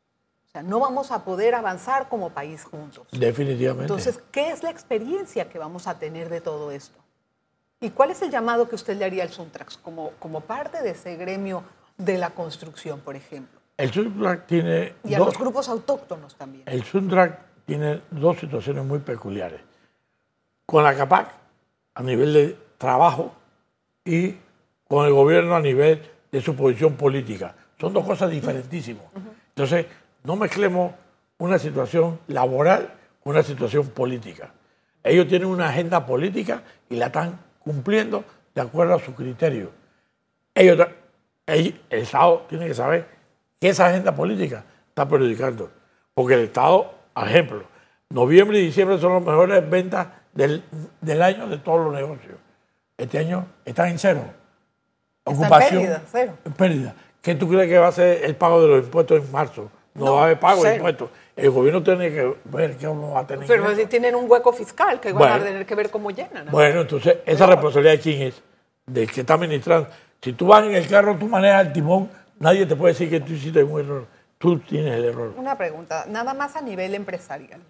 O 0.48 0.50
sea, 0.50 0.62
no 0.62 0.80
vamos 0.80 1.12
a 1.12 1.24
poder 1.24 1.54
avanzar 1.54 2.08
como 2.08 2.30
país 2.30 2.64
juntos. 2.64 3.06
Definitivamente. 3.12 3.84
Entonces, 3.84 4.18
¿qué 4.32 4.50
es 4.50 4.64
la 4.64 4.70
experiencia 4.70 5.48
que 5.48 5.58
vamos 5.60 5.86
a 5.86 5.96
tener 5.98 6.28
de 6.30 6.40
todo 6.40 6.72
esto? 6.72 6.98
¿Y 7.80 7.90
cuál 7.90 8.10
es 8.10 8.22
el 8.22 8.30
llamado 8.30 8.68
que 8.68 8.74
usted 8.74 8.96
le 8.96 9.04
haría 9.04 9.22
al 9.22 9.30
Suntrax 9.30 9.76
como, 9.76 10.10
como 10.18 10.40
parte 10.40 10.82
de 10.82 10.90
ese 10.90 11.16
gremio 11.16 11.62
de 11.96 12.18
la 12.18 12.30
construcción, 12.30 13.00
por 13.00 13.14
ejemplo? 13.14 13.60
El 13.76 13.92
Suntrax 13.92 14.46
tiene... 14.48 14.94
Y 15.04 15.14
a 15.14 15.20
los 15.20 15.38
grupos 15.38 15.68
autóctonos 15.68 16.34
también. 16.34 16.64
El 16.66 16.82
Suntrax 16.82 17.38
tiene 17.66 18.02
dos 18.10 18.38
situaciones 18.38 18.84
muy 18.84 18.98
peculiares. 18.98 19.60
Con 20.66 20.82
la 20.82 20.96
CAPAC, 20.96 21.28
a 21.94 22.02
nivel 22.02 22.32
de 22.32 22.58
trabajo, 22.78 23.32
y 24.04 24.36
con 24.88 25.06
el 25.06 25.12
gobierno 25.12 25.54
a 25.54 25.60
nivel 25.60 26.13
de 26.35 26.40
su 26.40 26.57
posición 26.57 26.94
política. 26.94 27.55
Son 27.81 27.92
dos 27.92 28.05
cosas 28.05 28.29
diferentísimas. 28.29 29.05
Entonces, 29.51 29.87
no 30.25 30.35
mezclemos 30.35 30.92
una 31.38 31.61
situación 31.61 32.18
laboral 32.27 32.92
con 33.23 33.35
una 33.35 33.44
situación 33.44 33.87
política. 33.87 34.53
Ellos 35.05 35.29
tienen 35.29 35.47
una 35.47 35.68
agenda 35.68 36.05
política 36.05 36.64
y 36.90 36.97
la 36.97 37.07
están 37.07 37.38
cumpliendo 37.61 38.25
de 38.53 38.61
acuerdo 38.61 38.94
a 38.94 38.99
su 38.99 39.14
criterio. 39.14 39.70
Ellos, 40.53 40.88
el 41.47 41.81
Estado 41.88 42.47
tiene 42.49 42.66
que 42.66 42.75
saber 42.75 43.07
que 43.61 43.68
esa 43.68 43.87
agenda 43.87 44.12
política 44.12 44.64
está 44.88 45.07
perjudicando. 45.07 45.70
Porque 46.14 46.35
el 46.35 46.40
Estado, 46.40 46.94
ejemplo, 47.14 47.62
noviembre 48.09 48.59
y 48.59 48.66
diciembre 48.66 48.99
son 48.99 49.12
las 49.12 49.23
mejores 49.23 49.70
ventas 49.70 50.09
del, 50.33 50.64
del 51.01 51.23
año 51.23 51.47
de 51.47 51.59
todos 51.59 51.85
los 51.85 51.94
negocios. 51.94 52.38
Este 52.99 53.20
año 53.20 53.47
están 53.64 53.90
en 53.90 54.01
cero 54.01 54.43
ocupación. 55.24 55.82
pérdida, 55.82 56.02
cero. 56.10 56.32
Pérdida. 56.56 56.94
¿Qué 57.20 57.34
tú 57.34 57.48
crees 57.48 57.68
que 57.68 57.78
va 57.78 57.88
a 57.88 57.92
ser 57.92 58.24
el 58.24 58.37
pago 58.37 58.60
de 58.60 58.68
los 58.68 58.84
impuestos 58.84 59.24
en 59.24 59.32
marzo? 59.32 59.70
No, 59.94 60.14
va 60.14 60.22
a 60.22 60.24
haber 60.24 60.38
pago 60.38 60.62
de 60.62 60.76
impuestos. 60.76 61.10
El 61.37 61.50
gobierno 61.50 61.82
tiene 61.82 62.10
que 62.10 62.37
ver 62.44 62.76
qué 62.76 62.87
va 62.87 63.20
a 63.20 63.26
tener. 63.26 63.46
Pero 63.46 63.74
si 63.74 63.87
tienen 63.87 64.14
un 64.14 64.30
hueco 64.30 64.52
fiscal 64.52 65.00
que 65.00 65.12
van 65.12 65.40
a 65.40 65.44
tener 65.44 65.66
que 65.66 65.74
ver 65.74 65.90
cómo 65.90 66.10
llenan. 66.10 66.46
Bueno, 66.50 66.82
entonces, 66.82 67.18
esa 67.26 67.46
responsabilidad 67.46 67.94
de 67.94 68.00
quién 68.00 68.22
es, 68.22 68.42
de 68.87 69.06
que 69.06 69.20
está 69.22 69.34
administrando. 69.34 69.88
Si 70.20 70.32
tú 70.32 70.46
vas 70.46 70.64
en 70.64 70.74
el 70.74 70.87
carro, 70.87 71.16
tú 71.16 71.26
manejas 71.26 71.66
el 71.66 71.72
timón, 71.72 72.10
nadie 72.38 72.66
te 72.66 72.76
puede 72.76 72.92
decir 72.92 73.10
que 73.10 73.20
tú 73.20 73.32
hiciste 73.32 73.62
un 73.64 73.80
error. 73.80 74.06
Tú 74.38 74.58
tienes 74.58 74.94
el 74.94 75.04
error. 75.06 75.32
Una 75.37 75.56
pregunta, 75.56 76.04
nada 76.08 76.34
más 76.34 76.54
a 76.56 76.60
nivel 76.60 76.94
empresarial. 76.94 77.60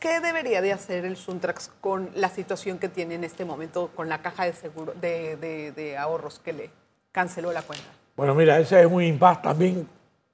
¿Qué, 0.00 0.20
debería 0.20 0.62
de 0.62 0.72
hacer 0.72 1.04
el 1.04 1.16
Suntrax 1.16 1.70
con 1.82 2.08
la 2.14 2.30
situación 2.30 2.78
que 2.78 2.88
tiene 2.88 3.16
en 3.16 3.24
este 3.24 3.44
momento 3.44 3.90
con 3.94 4.08
la 4.08 4.22
caja 4.22 4.44
de, 4.44 4.54
seguro, 4.54 4.94
de, 4.94 5.96
ahorros 5.98 6.38
que 6.38 6.54
le 6.54 6.70
canceló 7.12 7.52
la 7.52 7.60
cuenta? 7.60 7.84
Bueno, 8.16 8.34
mira, 8.34 8.58
ese 8.58 8.80
es 8.80 8.86
un 8.86 9.02
impasse 9.02 9.42
también 9.42 9.86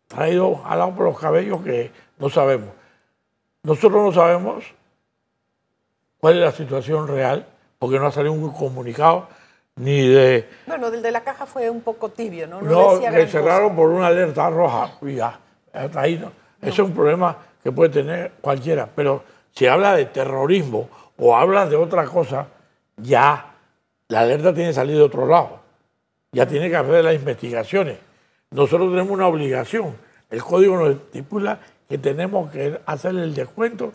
traído 0.07 0.63
al 0.65 0.79
lado 0.79 0.95
por 0.95 1.07
los 1.07 1.19
cabellos 1.19 1.63
que 1.63 1.91
no 2.19 2.31
sabemos. 2.31 2.69
Nosotros 3.65 4.05
no 4.05 4.13
sabemos 4.13 4.65
cuál 6.19 6.35
es 6.35 6.41
la 6.41 6.53
situación 6.53 7.09
real, 7.09 7.45
porque 7.81 7.99
no 7.99 8.07
ha 8.07 8.13
salido 8.13 8.33
un 8.33 8.53
comunicado 8.53 9.27
ni 9.75 10.07
de... 10.07 10.49
Bueno, 10.69 10.93
del 10.93 11.03
de 11.03 11.11
la 11.11 11.25
caja 11.25 11.45
fue 11.45 11.69
un 11.69 11.81
poco 11.81 12.11
tibio, 12.11 12.47
¿no? 12.47 12.63
No, 12.63 13.01
no 13.01 13.27
cerraron 13.27 13.75
por 13.75 13.89
una 13.89 14.07
alerta 14.07 14.49
roja 14.49 14.93
ya. 15.03 15.41
Ahí 15.97 16.19
no. 16.19 16.31
Ese 16.61 16.71
es 16.71 16.79
un 16.79 16.95
problema 16.95 17.37
que 17.65 17.73
puede 17.73 17.89
tener 17.89 18.33
cualquiera, 18.43 18.91
pero 18.95 19.25
si 19.53 19.67
habla 19.67 19.97
de 19.97 20.05
terrorismo 20.05 20.91
o 21.17 21.35
habla 21.35 21.67
de 21.67 21.77
otra 21.77 22.05
cosa, 22.05 22.47
ya 22.99 23.55
la 24.09 24.21
alerta 24.21 24.53
tiene 24.53 24.69
que 24.69 24.75
salir 24.75 24.97
de 24.97 25.03
otro 25.03 25.27
lado, 25.27 25.61
ya 26.31 26.47
tiene 26.47 26.69
que 26.69 26.77
hacer 26.77 27.03
las 27.03 27.15
investigaciones. 27.15 27.99
Nosotros 28.51 28.91
tenemos 28.91 29.11
una 29.11 29.27
obligación, 29.27 29.97
el 30.31 30.43
código 30.43 30.77
nos 30.77 30.91
estipula 30.91 31.59
que 31.89 31.97
tenemos 31.97 32.51
que 32.51 32.79
hacer 32.85 33.17
el 33.17 33.35
descuento 33.35 33.95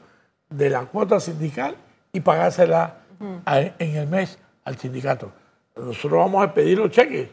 de 0.49 0.71
la 0.71 0.85
cuota 0.87 1.19
sindical 1.19 1.75
y 2.11 2.21
pagársela 2.21 2.95
en 3.45 3.95
el 3.95 4.07
mes 4.07 4.39
al 4.65 4.77
sindicato. 4.77 5.31
Nosotros 5.75 6.13
vamos 6.13 6.43
a 6.43 6.53
pedir 6.53 6.79
los 6.79 6.89
cheques. 6.89 7.29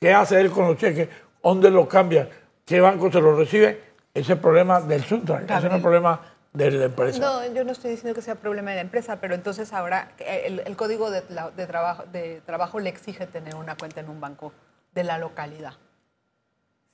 ¿Qué 0.00 0.14
hace 0.14 0.40
él 0.40 0.50
con 0.50 0.68
los 0.68 0.76
cheques? 0.76 1.08
¿Dónde 1.42 1.70
los 1.70 1.88
cambia? 1.88 2.28
¿Qué 2.64 2.80
banco 2.80 3.10
se 3.10 3.20
los 3.20 3.36
recibe? 3.36 3.93
Ese 4.14 4.36
problema 4.36 4.80
del 4.80 5.04
Suntra, 5.04 5.42
ese 5.42 5.48
no 5.48 5.68
es 5.68 5.74
el 5.74 5.82
problema 5.82 6.20
de 6.52 6.70
la 6.70 6.84
empresa. 6.84 7.18
No, 7.18 7.52
yo 7.52 7.64
no 7.64 7.72
estoy 7.72 7.90
diciendo 7.90 8.14
que 8.14 8.22
sea 8.22 8.36
problema 8.36 8.70
de 8.70 8.76
la 8.76 8.82
empresa, 8.82 9.20
pero 9.20 9.34
entonces 9.34 9.72
ahora 9.72 10.12
el, 10.18 10.76
código 10.76 11.10
de, 11.10 11.20
trabajo, 11.66 12.04
de 12.12 12.40
trabajo 12.46 12.80
le 12.80 12.90
exige 12.90 13.26
tener 13.26 13.56
una 13.56 13.76
cuenta 13.76 14.00
en 14.00 14.08
un 14.08 14.20
banco 14.20 14.52
de 14.94 15.04
la 15.04 15.18
localidad. 15.18 15.74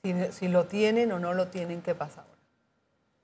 Si, 0.02 0.14
si 0.32 0.48
lo 0.48 0.64
tienen 0.64 1.12
o 1.12 1.18
no 1.18 1.34
lo 1.34 1.48
tienen, 1.48 1.82
¿qué 1.82 1.94
pasa 1.94 2.22
ahora? 2.22 2.40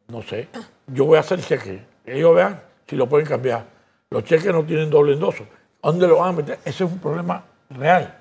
No 0.08 0.22
sé. 0.22 0.48
Yo 0.86 1.06
voy 1.06 1.16
a 1.16 1.20
hacer 1.20 1.40
cheque. 1.40 1.82
Ellos 2.04 2.34
vean 2.34 2.60
si 2.86 2.96
lo 2.96 3.08
pueden 3.08 3.26
cambiar. 3.26 3.64
Los 4.10 4.24
cheques 4.24 4.52
no 4.52 4.64
tienen 4.64 4.88
doble 4.88 5.14
endoso. 5.14 5.44
¿Dónde 5.82 6.06
lo 6.06 6.18
van 6.18 6.28
a 6.28 6.32
meter? 6.32 6.58
Ese 6.64 6.84
es 6.84 6.90
un 6.90 6.98
problema 6.98 7.44
real. 7.70 8.14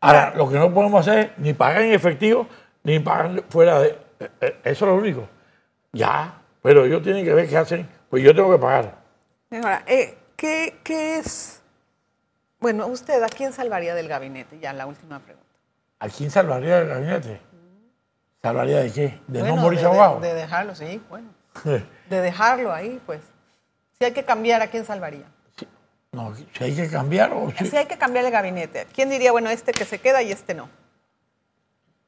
Ahora, 0.00 0.34
lo 0.36 0.48
que 0.48 0.58
no 0.58 0.72
podemos 0.72 1.06
hacer 1.06 1.18
es 1.18 1.38
ni 1.38 1.54
pagar 1.54 1.82
en 1.82 1.92
efectivo, 1.92 2.46
ni 2.82 2.98
pagar 2.98 3.44
fuera 3.48 3.80
de... 3.80 3.96
eh, 4.24 4.30
eh, 4.40 4.60
Eso 4.64 4.84
es 4.84 4.90
lo 4.90 4.94
único. 4.96 5.28
Ya, 5.92 6.40
pero 6.62 6.84
ellos 6.84 7.02
tienen 7.02 7.24
que 7.24 7.34
ver 7.34 7.48
qué 7.48 7.56
hacen. 7.56 7.88
Pues 8.10 8.22
yo 8.22 8.34
tengo 8.34 8.50
que 8.52 8.58
pagar. 8.58 8.96
Ahora, 9.50 9.82
eh, 9.86 10.16
¿qué, 10.36 10.78
qué 10.82 11.18
es? 11.18 11.60
Bueno, 12.60 12.86
usted, 12.86 13.22
¿a 13.22 13.28
quién 13.28 13.52
salvaría 13.52 13.94
del 13.94 14.08
gabinete? 14.08 14.58
Ya 14.58 14.72
la 14.72 14.86
última 14.86 15.18
pregunta. 15.20 15.46
¿A 15.98 16.08
quién 16.08 16.30
salvaría 16.30 16.78
del 16.80 16.88
gabinete? 16.88 17.40
¿Salvaría 18.40 18.78
de 18.80 18.92
qué? 18.92 19.20
¿De 19.28 19.40
Bueno, 19.40 19.56
no 19.56 19.62
morirse 19.62 19.86
de- 19.86 20.28
de- 20.28 20.34
dejarlo, 20.34 20.74
sí, 20.74 21.00
bueno. 21.08 21.28
De 21.64 22.20
dejarlo 22.20 22.72
ahí, 22.72 23.00
pues. 23.06 23.20
Si 23.98 24.04
hay 24.04 24.12
que 24.12 24.24
cambiar, 24.24 24.62
¿a 24.62 24.66
quién 24.68 24.84
salvaría? 24.84 25.24
No, 26.12 26.34
si 26.34 26.46
hay 26.64 26.74
que 26.76 26.88
cambiar 26.90 27.32
o 27.32 27.50
si... 27.56 27.66
Si 27.68 27.76
hay 27.76 27.86
que 27.86 27.96
cambiar 27.96 28.24
el 28.24 28.30
gabinete, 28.32 28.86
¿quién 28.92 29.08
diría, 29.10 29.32
bueno, 29.32 29.48
este 29.50 29.72
que 29.72 29.84
se 29.84 29.98
queda 29.98 30.22
y 30.22 30.32
este 30.32 30.54
no? 30.54 30.68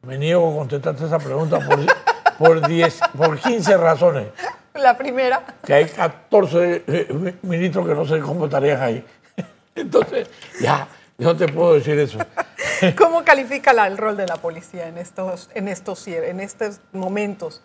Me 0.07 0.19
niego 0.19 0.53
a 0.53 0.57
contestarte 0.57 1.05
esa 1.07 1.19
pregunta 1.19 1.59
por, 1.61 1.79
por, 2.39 2.67
10, 2.69 3.01
por 3.17 3.39
15 3.39 3.77
razones. 3.77 4.29
La 4.75 4.97
primera. 4.99 5.45
Que 5.65 5.75
hay 5.75 5.87
14 5.87 6.85
eh, 6.87 7.35
ministros 7.43 7.87
que 7.87 7.95
no 7.95 8.05
sé 8.05 8.19
cómo 8.21 8.47
estarían 8.47 8.83
ahí. 8.83 9.05
Entonces, 9.75 10.29
ya, 10.61 10.87
yo 11.17 11.29
no 11.29 11.37
te 11.37 11.49
puedo 11.49 11.75
decir 11.75 11.99
eso. 11.99 12.19
¿Cómo 12.99 13.25
califica 13.25 13.73
la- 13.73 13.87
el 13.87 13.97
rol 13.97 14.17
de 14.17 14.27
la 14.27 14.37
policía 14.37 14.89
en 14.89 14.99
estos, 14.99 15.49
en 15.55 15.69
estos, 15.69 16.07
en 16.09 16.41
estos 16.41 16.81
momentos 16.93 17.63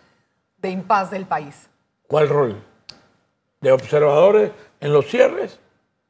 de 0.58 0.70
impas 0.70 1.10
del 1.12 1.26
país? 1.26 1.68
¿Cuál 2.08 2.30
rol? 2.30 2.64
¿De 3.62 3.72
observadores 3.72 4.52
en 4.80 4.94
los 4.94 5.06
cierres? 5.08 5.60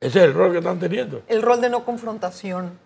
Ese 0.01 0.19
es 0.19 0.25
el 0.25 0.33
rol 0.33 0.51
que 0.51 0.59
están 0.59 0.79
teniendo. 0.79 1.23
El 1.27 1.41
rol 1.41 1.59
de 1.61 1.69
no 1.69 1.83
confrontación. 1.85 2.77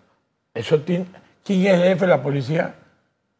Eso 0.54 0.80
tiene- 0.80 1.06
¿Quién 1.44 1.66
es 1.66 1.74
el 1.74 1.82
jefe 1.88 2.06
de 2.06 2.10
la 2.10 2.22
policía? 2.22 2.74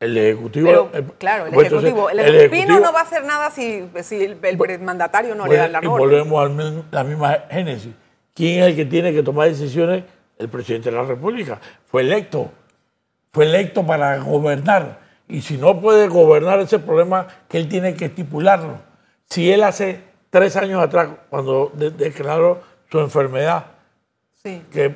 El 0.05 0.17
ejecutivo. 0.17 0.67
Pero, 0.67 0.91
el- 0.93 1.05
claro, 1.19 1.47
el 1.47 1.53
pues 1.53 1.67
entonces, 1.67 1.89
ejecutivo. 1.91 2.11
El 2.11 2.19
el 2.21 2.25
ejecutivo 2.35 2.55
ejecutivo- 2.63 2.81
no 2.87 2.93
va 2.93 3.01
a 3.01 3.03
hacer 3.03 3.25
nada 3.25 3.51
si, 3.51 3.89
si 4.03 4.23
el, 4.25 4.39
el 4.43 4.81
mandatario 4.81 5.35
no 5.35 5.45
le 5.45 5.49
Pues, 5.49 5.59
da 5.61 5.69
la 5.69 5.81
y 5.83 5.87
orden. 5.87 5.99
volvemos 6.31 6.85
a 6.93 6.95
la 6.97 7.05
misma 7.05 7.39
génesis. 7.51 7.93
¿Quién 8.35 8.63
es 8.63 8.69
el 8.71 8.77
que 8.77 8.85
tiene 8.85 9.13
que 9.13 9.23
tomar 9.23 9.49
decisiones? 9.49 10.05
El 10.39 10.49
presidente 10.49 10.91
de 10.91 10.97
la 10.97 11.05
República. 11.05 11.61
Fue 11.87 12.03
electo. 12.03 12.51
Fue 13.33 13.45
electo 13.45 13.87
para 13.87 14.19
gobernar. 14.19 14.99
Y 15.29 15.41
si 15.43 15.57
no 15.57 15.81
puede 15.81 16.09
gobernar 16.09 16.59
ese 16.61 16.79
problema, 16.79 17.27
que 17.49 17.57
él 17.59 17.69
tiene 17.69 17.95
que 17.95 18.07
estipularlo. 18.07 18.79
Si 19.31 19.51
él 19.51 19.63
hace 19.63 20.01
tres 20.31 20.57
años 20.57 20.83
atrás, 20.83 21.09
cuando 21.31 21.71
de- 21.75 21.91
declaró 21.93 22.61
su 22.91 22.99
enfermedad, 23.01 23.67
Sí. 24.43 24.63
que 24.71 24.95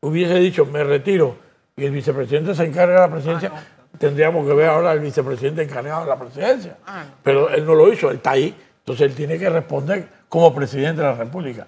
hubiese 0.00 0.34
dicho, 0.34 0.64
me 0.66 0.84
retiro, 0.84 1.36
y 1.76 1.86
el 1.86 1.90
vicepresidente 1.92 2.54
se 2.54 2.64
encarga 2.64 2.94
de 2.94 3.00
la 3.00 3.10
presidencia, 3.10 3.52
tendríamos 3.98 4.46
que 4.46 4.54
ver 4.54 4.68
ahora 4.68 4.90
al 4.90 5.00
vicepresidente 5.00 5.62
encargado 5.62 6.02
de 6.02 6.08
la 6.08 6.18
presidencia. 6.18 6.76
Ah. 6.86 7.04
Pero 7.22 7.50
él 7.50 7.64
no 7.64 7.74
lo 7.74 7.92
hizo, 7.92 8.10
él 8.10 8.16
está 8.16 8.32
ahí, 8.32 8.54
entonces 8.78 9.06
él 9.08 9.14
tiene 9.14 9.38
que 9.38 9.48
responder 9.50 10.08
como 10.28 10.54
presidente 10.54 11.02
de 11.02 11.08
la 11.08 11.14
República. 11.14 11.66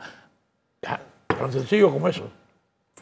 Ya, 0.80 1.00
tan 1.26 1.52
sencillo 1.52 1.90
como 1.90 2.08
eso. 2.08 2.30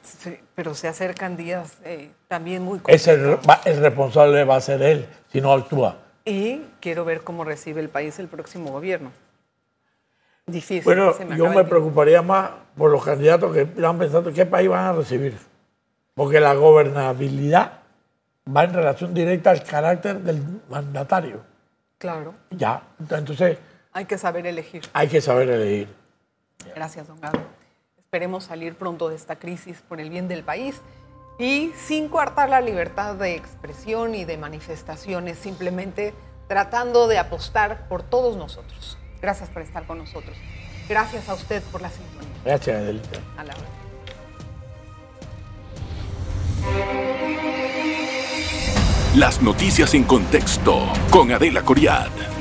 Sí, 0.02 0.38
pero 0.54 0.74
se 0.74 0.88
acercan 0.88 1.36
días 1.36 1.76
eh, 1.84 2.10
también 2.26 2.62
muy 2.62 2.80
Es 2.86 3.06
el, 3.06 3.38
responsable 3.80 4.44
va 4.44 4.56
a 4.56 4.60
ser 4.60 4.82
él 4.82 5.06
si 5.30 5.40
no 5.40 5.52
actúa. 5.52 5.98
Y 6.24 6.62
quiero 6.80 7.04
ver 7.04 7.22
cómo 7.22 7.44
recibe 7.44 7.80
el 7.80 7.88
país 7.88 8.18
el 8.18 8.28
próximo 8.28 8.70
gobierno. 8.70 9.12
Difícil. 10.46 10.84
Bueno, 10.84 11.12
se 11.12 11.26
yo 11.36 11.48
me 11.48 11.64
preocuparía 11.64 12.22
más 12.22 12.50
por 12.76 12.90
los 12.90 13.04
candidatos 13.04 13.52
que 13.52 13.62
están 13.62 13.98
pensando 13.98 14.32
qué 14.32 14.46
país 14.46 14.68
van 14.68 14.86
a 14.86 14.92
recibir. 14.92 15.36
Porque 16.14 16.40
la 16.40 16.54
gobernabilidad 16.54 17.80
va 18.48 18.64
en 18.64 18.74
relación 18.74 19.14
directa 19.14 19.50
al 19.50 19.62
carácter 19.62 20.20
del 20.20 20.42
mandatario. 20.68 21.42
Claro, 21.98 22.34
Ya, 22.50 22.82
entonces 22.98 23.58
hay 23.92 24.04
que 24.06 24.18
saber 24.18 24.46
elegir. 24.46 24.82
hay 24.92 25.08
que 25.08 25.20
saber 25.20 25.48
elegir. 25.50 25.88
Gracias, 26.74 27.06
don 27.08 27.20
Gaby. 27.20 27.38
Esperemos 27.98 28.44
salir 28.44 28.74
pronto 28.74 29.08
de 29.08 29.16
esta 29.16 29.36
crisis 29.36 29.82
por 29.88 30.00
el 30.00 30.10
bien 30.10 30.26
del 30.26 30.42
país 30.42 30.80
y 31.38 31.72
sin 31.76 32.08
coartar 32.08 32.48
la 32.50 32.60
libertad 32.60 33.14
de 33.14 33.36
expresión 33.36 34.14
y 34.14 34.24
de 34.24 34.36
manifestaciones, 34.36 35.38
simplemente 35.38 36.12
tratando 36.48 37.06
de 37.06 37.18
apostar 37.18 37.86
por 37.88 38.02
todos 38.02 38.36
nosotros. 38.36 38.98
Gracias 39.22 39.48
por 39.50 39.62
estar 39.62 39.86
con 39.86 39.98
nosotros. 39.98 40.36
Gracias 40.88 41.28
a 41.28 41.34
usted 41.34 41.62
por 41.70 41.82
la 41.82 41.90
sintonía. 41.90 42.28
Gracias, 42.44 42.76
Adelita. 42.76 43.20
A 43.36 43.44
la 43.44 43.54
hora. 43.54 43.68
Las 49.16 49.42
noticias 49.42 49.94
en 49.94 50.04
contexto 50.04 50.86
con 51.10 51.32
Adela 51.32 51.62
Coriad. 51.62 52.39